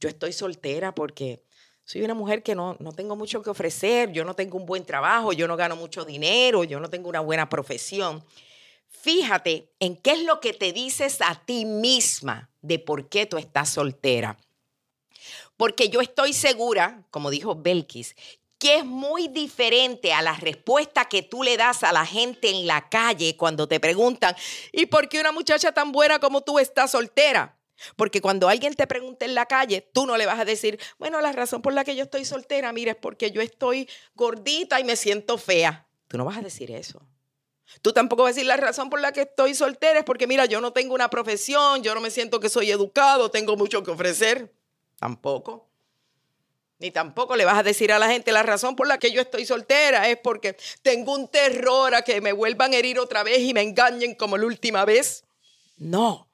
yo 0.00 0.08
estoy 0.08 0.32
soltera 0.32 0.92
porque 0.92 1.44
soy 1.84 2.02
una 2.02 2.14
mujer 2.14 2.42
que 2.42 2.56
no, 2.56 2.76
no 2.80 2.90
tengo 2.90 3.14
mucho 3.14 3.40
que 3.40 3.50
ofrecer, 3.50 4.10
yo 4.10 4.24
no 4.24 4.34
tengo 4.34 4.58
un 4.58 4.66
buen 4.66 4.84
trabajo, 4.84 5.32
yo 5.32 5.46
no 5.46 5.56
gano 5.56 5.76
mucho 5.76 6.04
dinero, 6.04 6.64
yo 6.64 6.80
no 6.80 6.90
tengo 6.90 7.08
una 7.08 7.20
buena 7.20 7.48
profesión. 7.48 8.24
Fíjate 8.88 9.70
en 9.78 9.94
qué 9.94 10.12
es 10.12 10.24
lo 10.24 10.40
que 10.40 10.52
te 10.52 10.72
dices 10.72 11.20
a 11.20 11.40
ti 11.44 11.64
misma 11.64 12.50
de 12.66 12.78
por 12.78 13.08
qué 13.08 13.26
tú 13.26 13.38
estás 13.38 13.70
soltera. 13.70 14.38
Porque 15.56 15.88
yo 15.88 16.00
estoy 16.00 16.32
segura, 16.32 17.02
como 17.10 17.30
dijo 17.30 17.54
Belkis, 17.54 18.14
que 18.58 18.76
es 18.76 18.84
muy 18.84 19.28
diferente 19.28 20.12
a 20.12 20.22
la 20.22 20.34
respuesta 20.34 21.06
que 21.06 21.22
tú 21.22 21.42
le 21.42 21.56
das 21.56 21.82
a 21.82 21.92
la 21.92 22.06
gente 22.06 22.50
en 22.50 22.66
la 22.66 22.88
calle 22.88 23.36
cuando 23.36 23.68
te 23.68 23.80
preguntan, 23.80 24.34
¿y 24.72 24.86
por 24.86 25.08
qué 25.08 25.20
una 25.20 25.32
muchacha 25.32 25.72
tan 25.72 25.92
buena 25.92 26.18
como 26.18 26.40
tú 26.40 26.58
está 26.58 26.88
soltera? 26.88 27.58
Porque 27.96 28.22
cuando 28.22 28.48
alguien 28.48 28.74
te 28.74 28.86
pregunta 28.86 29.26
en 29.26 29.34
la 29.34 29.46
calle, 29.46 29.82
tú 29.92 30.06
no 30.06 30.16
le 30.16 30.24
vas 30.24 30.38
a 30.38 30.46
decir, 30.46 30.78
bueno, 30.98 31.20
la 31.20 31.32
razón 31.32 31.60
por 31.60 31.74
la 31.74 31.84
que 31.84 31.94
yo 31.94 32.04
estoy 32.04 32.24
soltera, 32.24 32.72
mira, 32.72 32.92
es 32.92 32.96
porque 32.96 33.30
yo 33.30 33.42
estoy 33.42 33.88
gordita 34.14 34.80
y 34.80 34.84
me 34.84 34.96
siento 34.96 35.36
fea. 35.36 35.86
Tú 36.08 36.16
no 36.16 36.24
vas 36.24 36.38
a 36.38 36.42
decir 36.42 36.70
eso. 36.70 37.06
Tú 37.82 37.92
tampoco 37.92 38.22
vas 38.22 38.30
a 38.30 38.34
decir 38.34 38.46
la 38.46 38.56
razón 38.56 38.90
por 38.90 39.00
la 39.00 39.12
que 39.12 39.22
estoy 39.22 39.54
soltera 39.54 39.98
es 40.00 40.04
porque, 40.04 40.26
mira, 40.26 40.46
yo 40.46 40.60
no 40.60 40.72
tengo 40.72 40.94
una 40.94 41.10
profesión, 41.10 41.82
yo 41.82 41.94
no 41.94 42.00
me 42.00 42.10
siento 42.10 42.40
que 42.40 42.48
soy 42.48 42.70
educado, 42.70 43.30
tengo 43.30 43.56
mucho 43.56 43.82
que 43.82 43.90
ofrecer. 43.90 44.52
Tampoco. 44.98 45.68
Ni 46.78 46.90
tampoco 46.90 47.36
le 47.36 47.44
vas 47.44 47.58
a 47.58 47.62
decir 47.62 47.90
a 47.90 47.98
la 47.98 48.08
gente 48.08 48.32
la 48.32 48.42
razón 48.42 48.76
por 48.76 48.86
la 48.86 48.98
que 48.98 49.10
yo 49.10 49.20
estoy 49.20 49.46
soltera 49.46 50.08
es 50.08 50.18
porque 50.18 50.56
tengo 50.82 51.14
un 51.14 51.28
terror 51.28 51.94
a 51.94 52.02
que 52.02 52.20
me 52.20 52.32
vuelvan 52.32 52.74
a 52.74 52.76
herir 52.76 52.98
otra 52.98 53.22
vez 53.22 53.40
y 53.40 53.54
me 53.54 53.62
engañen 53.62 54.14
como 54.14 54.36
la 54.36 54.46
última 54.46 54.84
vez. 54.84 55.24
No. 55.76 56.28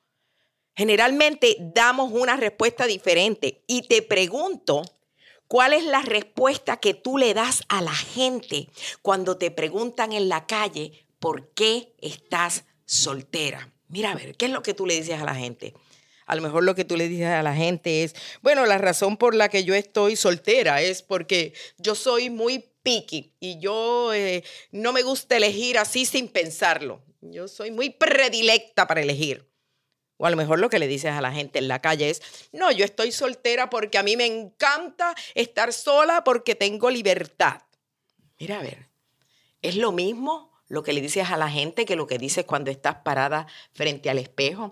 Generalmente 0.75 1.57
damos 1.61 2.13
una 2.13 2.37
respuesta 2.37 2.87
diferente 2.87 3.63
y 3.67 3.87
te 3.87 4.03
pregunto, 4.03 4.83
¿cuál 5.47 5.75
es 5.75 5.85
la 5.85 6.03
respuesta 6.03 6.79
que 6.79 6.95
tú 6.95 7.19
le 7.19 7.35
das 7.35 7.63
a 7.69 7.81
la 7.81 7.95
gente 7.95 8.69
cuando 9.01 9.37
te 9.37 9.51
preguntan 9.51 10.13
en 10.13 10.29
la 10.29 10.47
calle 10.47 11.07
por 11.23 11.55
qué 11.55 11.95
estás 12.01 12.65
soltera? 12.85 13.73
Mira 13.87 14.11
a 14.11 14.15
ver, 14.17 14.37
¿qué 14.37 14.47
es 14.47 14.51
lo 14.51 14.63
que 14.63 14.75
tú 14.75 14.87
le 14.87 14.95
dices 14.95 15.21
a 15.21 15.25
la 15.25 15.37
gente? 15.37 15.73
A 16.27 16.35
lo 16.35 16.43
mejor 16.43 16.65
lo 16.65 16.75
que 16.75 16.85
tú 16.85 16.97
le 16.97 17.09
dices 17.09 17.29
a 17.29 17.45
la 17.45 17.55
gente 17.55 18.03
es, 18.03 18.15
bueno, 18.43 18.67
la 18.67 18.77
razón 18.77 19.17
por 19.17 19.35
la 19.35 19.49
que 19.49 19.63
yo 19.63 19.75
estoy 19.75 20.17
soltera 20.17 20.83
es 20.83 21.03
porque 21.03 21.55
yo 21.79 21.95
soy 21.95 22.29
muy 22.29 22.65
picky 22.83 23.35
y 23.39 23.61
yo 23.61 24.13
eh, 24.13 24.43
no 24.73 24.93
me 24.93 25.03
gusta 25.03 25.37
elegir 25.37 25.79
así 25.79 26.07
sin 26.07 26.27
pensarlo. 26.27 27.05
Yo 27.21 27.47
soy 27.47 27.71
muy 27.71 27.91
predilecta 27.91 28.89
para 28.89 29.01
elegir. 29.01 29.49
O 30.17 30.27
a 30.27 30.31
lo 30.31 30.37
mejor 30.37 30.59
lo 30.59 30.71
que 30.71 30.81
le 30.81 30.89
dices 30.89 31.13
a 31.13 31.21
la 31.21 31.33
gente 31.33 31.61
en 31.61 31.69
la 31.69 31.81
calle 31.81 32.11
es, 32.11 32.21
no, 32.53 32.73
yo 32.73 32.85
estoy 32.85 33.13
soltera 33.13 33.71
porque 33.71 33.99
a 33.99 34.03
mí 34.03 34.17
me 34.17 34.27
encanta 34.27 35.15
estar 35.35 35.73
sola 35.73 36.25
porque 36.25 36.57
tengo 36.57 36.91
libertad. 36.91 37.63
Mira, 38.41 38.59
a 38.59 38.63
ver, 38.63 38.89
es 39.61 39.77
lo 39.77 39.93
mismo 39.93 40.52
lo 40.73 40.83
que 40.83 40.95
le 40.95 41.03
dices 41.03 41.29
a 41.29 41.37
la 41.37 41.51
gente 41.51 41.85
que 41.85 41.97
lo 41.97 42.07
que 42.07 42.17
dices 42.17 42.47
cuando 42.47 42.71
estás 42.71 42.95
parada 43.05 43.47
frente 43.75 44.09
al 44.09 44.17
espejo. 44.17 44.71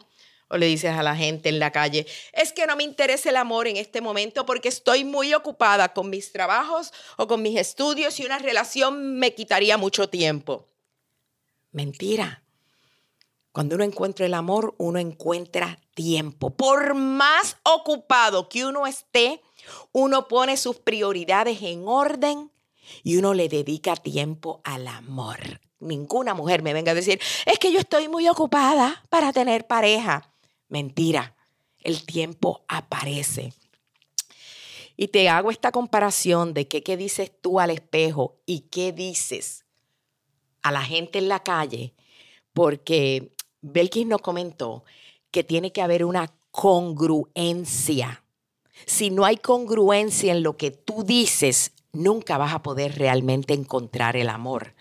O 0.48 0.56
le 0.56 0.64
dices 0.64 0.92
a 0.92 1.02
la 1.02 1.14
gente 1.14 1.50
en 1.50 1.58
la 1.58 1.72
calle, 1.72 2.06
es 2.32 2.54
que 2.54 2.66
no 2.66 2.74
me 2.74 2.84
interesa 2.84 3.28
el 3.28 3.36
amor 3.36 3.68
en 3.68 3.76
este 3.76 4.00
momento 4.00 4.46
porque 4.46 4.70
estoy 4.70 5.04
muy 5.04 5.34
ocupada 5.34 5.92
con 5.92 6.08
mis 6.08 6.32
trabajos 6.32 6.90
o 7.18 7.26
con 7.26 7.42
mis 7.42 7.58
estudios 7.58 8.18
y 8.18 8.24
una 8.24 8.38
relación 8.38 9.18
me 9.18 9.34
quitaría 9.34 9.76
mucho 9.76 10.08
tiempo. 10.08 10.70
Mentira. 11.70 12.44
Cuando 13.52 13.74
uno 13.74 13.84
encuentra 13.84 14.24
el 14.24 14.32
amor, 14.32 14.74
uno 14.78 14.98
encuentra 14.98 15.80
tiempo. 15.92 16.48
Por 16.48 16.94
más 16.94 17.58
ocupado 17.62 18.48
que 18.48 18.64
uno 18.64 18.86
esté, 18.86 19.42
uno 19.92 20.28
pone 20.28 20.56
sus 20.56 20.78
prioridades 20.78 21.60
en 21.60 21.86
orden 21.86 22.50
y 23.02 23.18
uno 23.18 23.34
le 23.34 23.50
dedica 23.50 23.96
tiempo 23.96 24.62
al 24.64 24.88
amor. 24.88 25.60
Ninguna 25.80 26.34
mujer 26.34 26.62
me 26.62 26.74
venga 26.74 26.92
a 26.92 26.94
decir, 26.94 27.20
es 27.46 27.58
que 27.58 27.72
yo 27.72 27.80
estoy 27.80 28.08
muy 28.08 28.28
ocupada 28.28 29.02
para 29.08 29.32
tener 29.32 29.66
pareja. 29.66 30.32
Mentira, 30.68 31.34
el 31.80 32.04
tiempo 32.04 32.64
aparece. 32.68 33.52
Y 34.96 35.08
te 35.08 35.28
hago 35.28 35.50
esta 35.50 35.72
comparación 35.72 36.52
de 36.52 36.68
qué 36.68 36.96
dices 36.96 37.32
tú 37.40 37.58
al 37.58 37.70
espejo 37.70 38.36
y 38.44 38.60
qué 38.70 38.92
dices 38.92 39.64
a 40.62 40.70
la 40.70 40.82
gente 40.82 41.18
en 41.18 41.28
la 41.28 41.42
calle, 41.42 41.94
porque 42.52 43.32
Belkis 43.62 44.06
nos 44.06 44.20
comentó 44.20 44.84
que 45.30 45.44
tiene 45.44 45.72
que 45.72 45.82
haber 45.82 46.04
una 46.04 46.30
congruencia. 46.50 48.22
Si 48.86 49.10
no 49.10 49.24
hay 49.24 49.36
congruencia 49.36 50.32
en 50.32 50.42
lo 50.42 50.56
que 50.56 50.70
tú 50.70 51.04
dices, 51.04 51.72
nunca 51.92 52.38
vas 52.38 52.52
a 52.52 52.62
poder 52.62 52.98
realmente 52.98 53.54
encontrar 53.54 54.16
el 54.16 54.28
amor. 54.28 54.74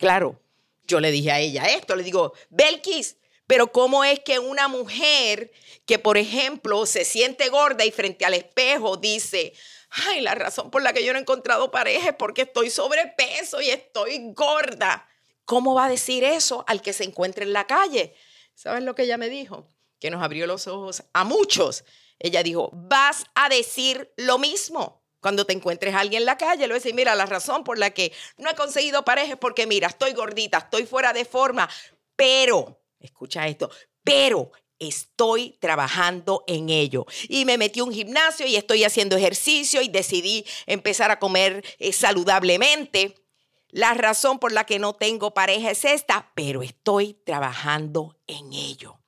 Claro, 0.00 0.40
yo 0.84 0.98
le 0.98 1.10
dije 1.10 1.30
a 1.30 1.40
ella 1.40 1.66
esto, 1.66 1.94
le 1.94 2.02
digo, 2.02 2.32
Belkis, 2.48 3.18
pero 3.46 3.70
¿cómo 3.70 4.02
es 4.02 4.18
que 4.20 4.38
una 4.38 4.66
mujer 4.66 5.52
que, 5.84 5.98
por 5.98 6.16
ejemplo, 6.16 6.86
se 6.86 7.04
siente 7.04 7.50
gorda 7.50 7.84
y 7.84 7.90
frente 7.90 8.24
al 8.24 8.32
espejo 8.32 8.96
dice, 8.96 9.52
ay, 9.90 10.22
la 10.22 10.34
razón 10.34 10.70
por 10.70 10.80
la 10.80 10.94
que 10.94 11.04
yo 11.04 11.12
no 11.12 11.18
he 11.18 11.22
encontrado 11.22 11.70
pareja 11.70 12.08
es 12.08 12.14
porque 12.14 12.42
estoy 12.42 12.70
sobrepeso 12.70 13.60
y 13.60 13.68
estoy 13.68 14.32
gorda? 14.32 15.06
¿Cómo 15.44 15.74
va 15.74 15.84
a 15.84 15.90
decir 15.90 16.24
eso 16.24 16.64
al 16.66 16.80
que 16.80 16.94
se 16.94 17.04
encuentre 17.04 17.44
en 17.44 17.52
la 17.52 17.66
calle? 17.66 18.14
¿Sabes 18.54 18.82
lo 18.82 18.94
que 18.94 19.02
ella 19.02 19.18
me 19.18 19.28
dijo? 19.28 19.68
Que 19.98 20.10
nos 20.10 20.22
abrió 20.22 20.46
los 20.46 20.66
ojos 20.66 21.02
a 21.12 21.24
muchos. 21.24 21.84
Ella 22.18 22.42
dijo, 22.42 22.70
vas 22.72 23.26
a 23.34 23.50
decir 23.50 24.14
lo 24.16 24.38
mismo. 24.38 24.99
Cuando 25.20 25.44
te 25.44 25.52
encuentres 25.52 25.94
a 25.94 26.00
alguien 26.00 26.22
en 26.22 26.26
la 26.26 26.38
calle, 26.38 26.64
a 26.64 26.68
decir, 26.68 26.94
mira, 26.94 27.14
la 27.14 27.26
razón 27.26 27.62
por 27.62 27.78
la 27.78 27.90
que 27.90 28.12
no 28.38 28.50
he 28.50 28.54
conseguido 28.54 29.04
pareja 29.04 29.34
es 29.34 29.38
porque, 29.38 29.66
mira, 29.66 29.88
estoy 29.88 30.12
gordita, 30.12 30.58
estoy 30.58 30.86
fuera 30.86 31.12
de 31.12 31.24
forma, 31.24 31.68
pero, 32.16 32.80
escucha 32.98 33.46
esto, 33.46 33.70
pero 34.02 34.50
estoy 34.78 35.56
trabajando 35.60 36.42
en 36.46 36.70
ello. 36.70 37.06
Y 37.28 37.44
me 37.44 37.58
metí 37.58 37.80
a 37.80 37.84
un 37.84 37.92
gimnasio 37.92 38.46
y 38.46 38.56
estoy 38.56 38.84
haciendo 38.84 39.16
ejercicio 39.16 39.82
y 39.82 39.88
decidí 39.88 40.44
empezar 40.66 41.10
a 41.10 41.18
comer 41.18 41.64
eh, 41.78 41.92
saludablemente. 41.92 43.14
La 43.68 43.94
razón 43.94 44.38
por 44.40 44.50
la 44.50 44.64
que 44.64 44.80
no 44.80 44.94
tengo 44.94 45.32
pareja 45.32 45.70
es 45.70 45.84
esta, 45.84 46.32
pero 46.34 46.62
estoy 46.62 47.14
trabajando 47.24 48.16
en 48.26 48.52
ello. 48.52 48.99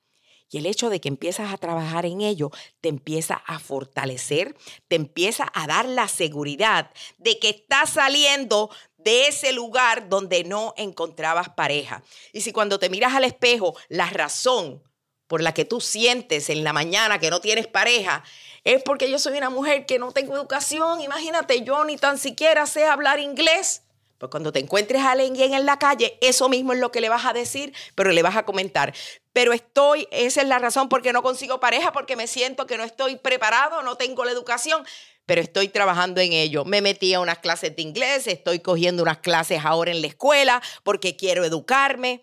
Y 0.52 0.58
el 0.58 0.66
hecho 0.66 0.90
de 0.90 1.00
que 1.00 1.08
empiezas 1.08 1.52
a 1.52 1.56
trabajar 1.56 2.04
en 2.04 2.20
ello 2.20 2.50
te 2.82 2.90
empieza 2.90 3.42
a 3.46 3.58
fortalecer, 3.58 4.54
te 4.86 4.96
empieza 4.96 5.50
a 5.54 5.66
dar 5.66 5.86
la 5.86 6.08
seguridad 6.08 6.90
de 7.16 7.38
que 7.38 7.48
estás 7.48 7.90
saliendo 7.90 8.70
de 8.98 9.28
ese 9.28 9.54
lugar 9.54 10.10
donde 10.10 10.44
no 10.44 10.74
encontrabas 10.76 11.48
pareja. 11.48 12.02
Y 12.34 12.42
si 12.42 12.52
cuando 12.52 12.78
te 12.78 12.90
miras 12.90 13.14
al 13.14 13.24
espejo, 13.24 13.74
la 13.88 14.10
razón 14.10 14.82
por 15.26 15.40
la 15.40 15.54
que 15.54 15.64
tú 15.64 15.80
sientes 15.80 16.50
en 16.50 16.62
la 16.62 16.74
mañana 16.74 17.18
que 17.18 17.30
no 17.30 17.40
tienes 17.40 17.66
pareja 17.66 18.22
es 18.64 18.82
porque 18.82 19.10
yo 19.10 19.18
soy 19.18 19.38
una 19.38 19.48
mujer 19.48 19.86
que 19.86 19.98
no 19.98 20.12
tengo 20.12 20.36
educación, 20.36 21.00
imagínate, 21.00 21.62
yo 21.62 21.84
ni 21.86 21.96
tan 21.96 22.18
siquiera 22.18 22.66
sé 22.66 22.84
hablar 22.84 23.18
inglés. 23.18 23.81
Pues 24.22 24.30
cuando 24.30 24.52
te 24.52 24.60
encuentres 24.60 25.02
a 25.02 25.10
alguien 25.10 25.52
en 25.52 25.66
la 25.66 25.80
calle, 25.80 26.16
eso 26.20 26.48
mismo 26.48 26.72
es 26.72 26.78
lo 26.78 26.92
que 26.92 27.00
le 27.00 27.08
vas 27.08 27.26
a 27.26 27.32
decir, 27.32 27.74
pero 27.96 28.12
le 28.12 28.22
vas 28.22 28.36
a 28.36 28.44
comentar. 28.44 28.94
Pero 29.32 29.52
estoy, 29.52 30.06
esa 30.12 30.42
es 30.42 30.46
la 30.46 30.60
razón 30.60 30.88
por 30.88 31.02
qué 31.02 31.12
no 31.12 31.24
consigo 31.24 31.58
pareja, 31.58 31.90
porque 31.90 32.14
me 32.14 32.28
siento 32.28 32.64
que 32.68 32.76
no 32.76 32.84
estoy 32.84 33.16
preparado, 33.16 33.82
no 33.82 33.96
tengo 33.96 34.24
la 34.24 34.30
educación, 34.30 34.84
pero 35.26 35.40
estoy 35.40 35.66
trabajando 35.66 36.20
en 36.20 36.34
ello. 36.34 36.64
Me 36.64 36.80
metí 36.80 37.12
a 37.14 37.18
unas 37.18 37.38
clases 37.38 37.74
de 37.74 37.82
inglés, 37.82 38.28
estoy 38.28 38.60
cogiendo 38.60 39.02
unas 39.02 39.18
clases 39.18 39.64
ahora 39.64 39.90
en 39.90 40.00
la 40.00 40.06
escuela 40.06 40.62
porque 40.84 41.16
quiero 41.16 41.44
educarme. 41.44 42.22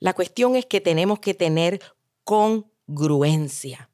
La 0.00 0.14
cuestión 0.14 0.56
es 0.56 0.66
que 0.66 0.80
tenemos 0.80 1.20
que 1.20 1.34
tener 1.34 1.80
congruencia 2.24 3.88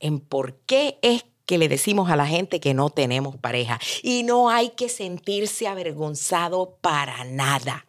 en 0.00 0.18
por 0.18 0.58
qué 0.66 0.98
es 1.02 1.24
que 1.46 1.58
le 1.58 1.68
decimos 1.68 2.10
a 2.10 2.16
la 2.16 2.26
gente 2.26 2.60
que 2.60 2.74
no 2.74 2.90
tenemos 2.90 3.36
pareja. 3.36 3.80
Y 4.02 4.22
no 4.22 4.50
hay 4.50 4.70
que 4.70 4.88
sentirse 4.88 5.68
avergonzado 5.68 6.76
para 6.80 7.24
nada. 7.24 7.86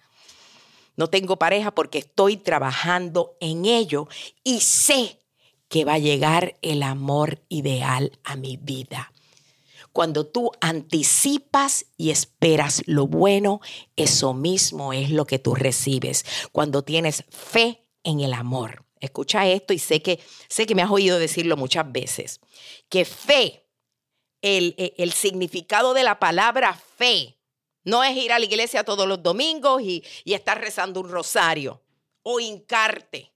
No 0.98 1.10
tengo 1.10 1.38
pareja 1.38 1.72
porque 1.72 2.00
estoy 2.00 2.38
trabajando 2.38 3.36
en 3.40 3.66
ello 3.66 4.08
y 4.44 4.62
sé 4.62 5.20
que 5.68 5.84
va 5.84 5.94
a 5.94 6.00
llegar 6.00 6.56
el 6.62 6.84
amor 6.84 7.42
ideal 7.50 8.18
a 8.24 8.36
mi 8.36 8.58
vida. 8.58 9.12
Cuando 9.92 10.26
tú 10.26 10.52
anticipas 10.60 11.86
y 11.98 12.12
esperas 12.12 12.84
lo 12.86 13.08
bueno, 13.08 13.62
eso 13.96 14.34
mismo 14.34 14.94
es 14.94 15.10
lo 15.10 15.26
que 15.26 15.40
tú 15.40 15.56
recibes. 15.56 16.26
Cuando 16.52 16.84
tienes 16.84 17.24
fe 17.30 17.82
en 18.04 18.20
el 18.20 18.34
amor. 18.34 18.85
Escucha 19.00 19.48
esto 19.48 19.74
y 19.74 19.80
sé 19.80 20.02
que, 20.02 20.20
sé 20.48 20.66
que 20.66 20.76
me 20.76 20.82
has 20.82 20.92
oído 20.92 21.20
decirlo 21.20 21.58
muchas 21.58 21.92
veces, 21.92 22.40
que 22.90 23.06
fe, 23.06 23.66
el, 24.42 24.76
e, 24.78 24.94
el 24.98 25.12
significado 25.12 25.94
de 25.94 26.04
la 26.04 26.20
palabra 26.20 26.74
fe, 26.74 27.38
no 27.84 28.04
es 28.04 28.16
ir 28.18 28.32
a 28.32 28.40
la 28.40 28.46
iglesia 28.46 28.84
todos 28.84 29.08
los 29.08 29.22
domingos 29.22 29.82
y, 29.82 30.04
y 30.24 30.34
estar 30.34 30.60
rezando 30.60 31.00
un 31.02 31.10
rosario 31.10 31.82
o 32.24 32.40
hincarte. 32.40 33.32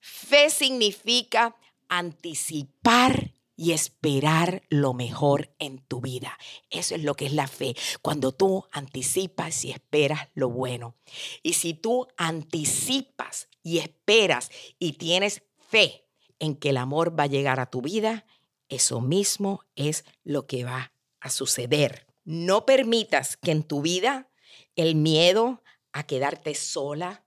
Fe 0.00 0.48
significa 0.48 1.54
anticipar 1.88 3.32
y 3.58 3.72
esperar 3.72 4.62
lo 4.68 4.94
mejor 4.94 5.52
en 5.58 5.80
tu 5.80 6.00
vida. 6.00 6.38
Eso 6.70 6.94
es 6.94 7.02
lo 7.02 7.14
que 7.14 7.26
es 7.26 7.32
la 7.32 7.48
fe, 7.48 7.74
cuando 8.00 8.32
tú 8.32 8.64
anticipas 8.70 9.64
y 9.64 9.72
esperas 9.72 10.28
lo 10.34 10.48
bueno. 10.48 10.94
Y 11.42 11.54
si 11.54 11.74
tú 11.74 12.06
anticipas 12.16 13.47
y 13.68 13.78
esperas 13.78 14.50
y 14.78 14.94
tienes 14.94 15.42
fe 15.58 16.06
en 16.38 16.56
que 16.56 16.70
el 16.70 16.78
amor 16.78 17.18
va 17.18 17.24
a 17.24 17.28
llegar 17.28 17.60
a 17.60 17.68
tu 17.68 17.82
vida, 17.82 18.24
eso 18.70 19.02
mismo 19.02 19.60
es 19.76 20.04
lo 20.24 20.46
que 20.46 20.64
va 20.64 20.92
a 21.20 21.28
suceder. 21.28 22.06
No 22.24 22.64
permitas 22.64 23.36
que 23.36 23.50
en 23.50 23.62
tu 23.62 23.82
vida 23.82 24.30
el 24.74 24.94
miedo 24.94 25.62
a 25.92 26.04
quedarte 26.04 26.54
sola 26.54 27.26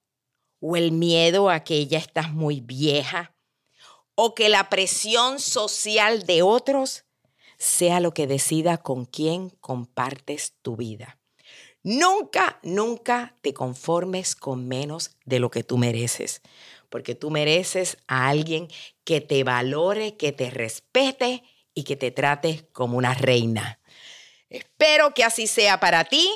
o 0.60 0.76
el 0.76 0.92
miedo 0.92 1.50
a 1.50 1.64
que 1.64 1.86
ya 1.86 2.00
estás 2.00 2.32
muy 2.32 2.60
vieja 2.60 3.36
o 4.16 4.34
que 4.34 4.50
la 4.50 4.70
presión 4.70 5.40
social 5.40 6.26
de 6.26 6.42
otros 6.42 7.06
sea 7.58 8.00
lo 8.00 8.14
que 8.14 8.26
decida 8.26 8.78
con 8.78 9.06
quién 9.06 9.50
compartes 9.62 10.56
tu 10.64 10.76
vida. 10.76 11.21
Nunca, 11.84 12.60
nunca 12.62 13.36
te 13.41 13.54
conformes 13.54 14.36
con 14.36 14.67
menos 14.67 15.12
de 15.26 15.39
lo 15.39 15.50
que 15.50 15.63
tú 15.63 15.78
mereces, 15.78 16.41
porque 16.89 17.15
tú 17.15 17.32
mereces 17.32 17.98
a 18.08 18.30
alguien 18.30 18.67
que 19.04 19.20
te 19.20 19.44
valore, 19.44 20.15
que 20.15 20.32
te 20.32 20.52
respete 20.52 21.44
y 21.74 21.84
que 21.84 21.96
te 21.96 22.12
trate 22.12 22.67
como 22.72 22.98
una 22.98 23.15
reina. 23.15 23.80
Espero 24.50 25.13
que 25.13 25.24
así 25.24 25.48
sea 25.48 25.80
para 25.80 26.04
ti. 26.04 26.30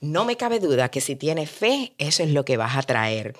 No 0.00 0.24
me 0.24 0.36
cabe 0.36 0.58
duda 0.58 0.90
que 0.90 1.00
si 1.00 1.14
tienes 1.14 1.50
fe, 1.50 1.94
eso 1.98 2.22
es 2.22 2.30
lo 2.30 2.44
que 2.44 2.56
vas 2.56 2.76
a 2.76 2.82
traer. 2.82 3.36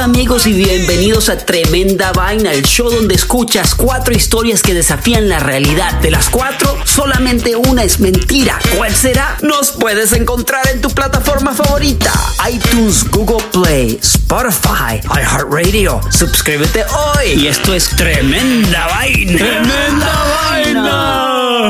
Hola 0.00 0.06
amigos 0.06 0.46
y 0.46 0.54
bienvenidos 0.54 1.28
a 1.28 1.36
Tremenda 1.36 2.10
Vaina, 2.12 2.54
el 2.54 2.62
show 2.62 2.88
donde 2.88 3.14
escuchas 3.14 3.74
cuatro 3.74 4.14
historias 4.14 4.62
que 4.62 4.72
desafían 4.72 5.28
la 5.28 5.40
realidad. 5.40 6.00
De 6.00 6.10
las 6.10 6.30
cuatro, 6.30 6.74
solamente 6.86 7.54
una 7.54 7.84
es 7.84 8.00
mentira. 8.00 8.58
¿Cuál 8.78 8.94
será? 8.94 9.36
Nos 9.42 9.72
puedes 9.72 10.14
encontrar 10.14 10.66
en 10.72 10.80
tu 10.80 10.88
plataforma 10.88 11.52
favorita. 11.52 12.10
iTunes, 12.50 13.10
Google 13.10 13.44
Play, 13.52 13.98
Spotify, 14.00 15.02
iHeartRadio. 15.04 16.00
Suscríbete 16.10 16.82
hoy. 16.84 17.32
Y 17.34 17.48
esto 17.48 17.74
es 17.74 17.94
Tremenda 17.94 18.86
Vaina. 18.86 19.36
¡Tremenda 19.36 20.24
Vaina! 20.48 21.60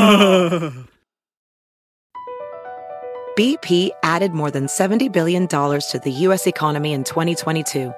BP 3.35 3.91
added 4.03 4.31
more 4.31 4.51
than 4.51 4.67
$70 4.67 5.11
billion 5.11 5.49
to 5.49 5.99
the 6.01 6.11
U.S. 6.27 6.47
economy 6.47 6.93
in 6.93 7.03
2022. 7.03 7.93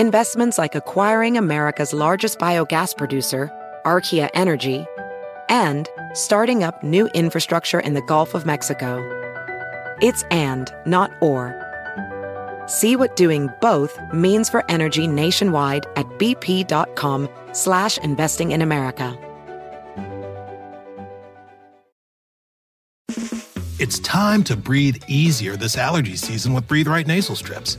Investments 0.00 0.58
like 0.58 0.74
acquiring 0.74 1.38
America's 1.38 1.92
largest 1.92 2.40
biogas 2.40 2.96
producer, 2.96 3.48
Archaea 3.86 4.28
Energy, 4.34 4.84
and 5.48 5.88
starting 6.14 6.64
up 6.64 6.82
new 6.82 7.06
infrastructure 7.14 7.78
in 7.78 7.94
the 7.94 8.02
Gulf 8.02 8.34
of 8.34 8.44
Mexico. 8.44 8.98
It's 10.02 10.24
and, 10.32 10.74
not 10.84 11.12
or. 11.22 11.54
See 12.66 12.96
what 12.96 13.14
doing 13.14 13.50
both 13.60 13.96
means 14.12 14.50
for 14.50 14.68
energy 14.68 15.06
nationwide 15.06 15.86
at 15.94 16.06
bp.com 16.18 17.28
slash 17.52 17.96
investing 17.98 18.50
in 18.50 18.62
America. 18.62 19.16
It's 23.78 24.00
time 24.00 24.42
to 24.44 24.56
breathe 24.56 24.96
easier 25.06 25.54
this 25.54 25.78
allergy 25.78 26.16
season 26.16 26.52
with 26.52 26.66
Breathe 26.66 26.88
Right 26.88 27.06
nasal 27.06 27.36
strips. 27.36 27.78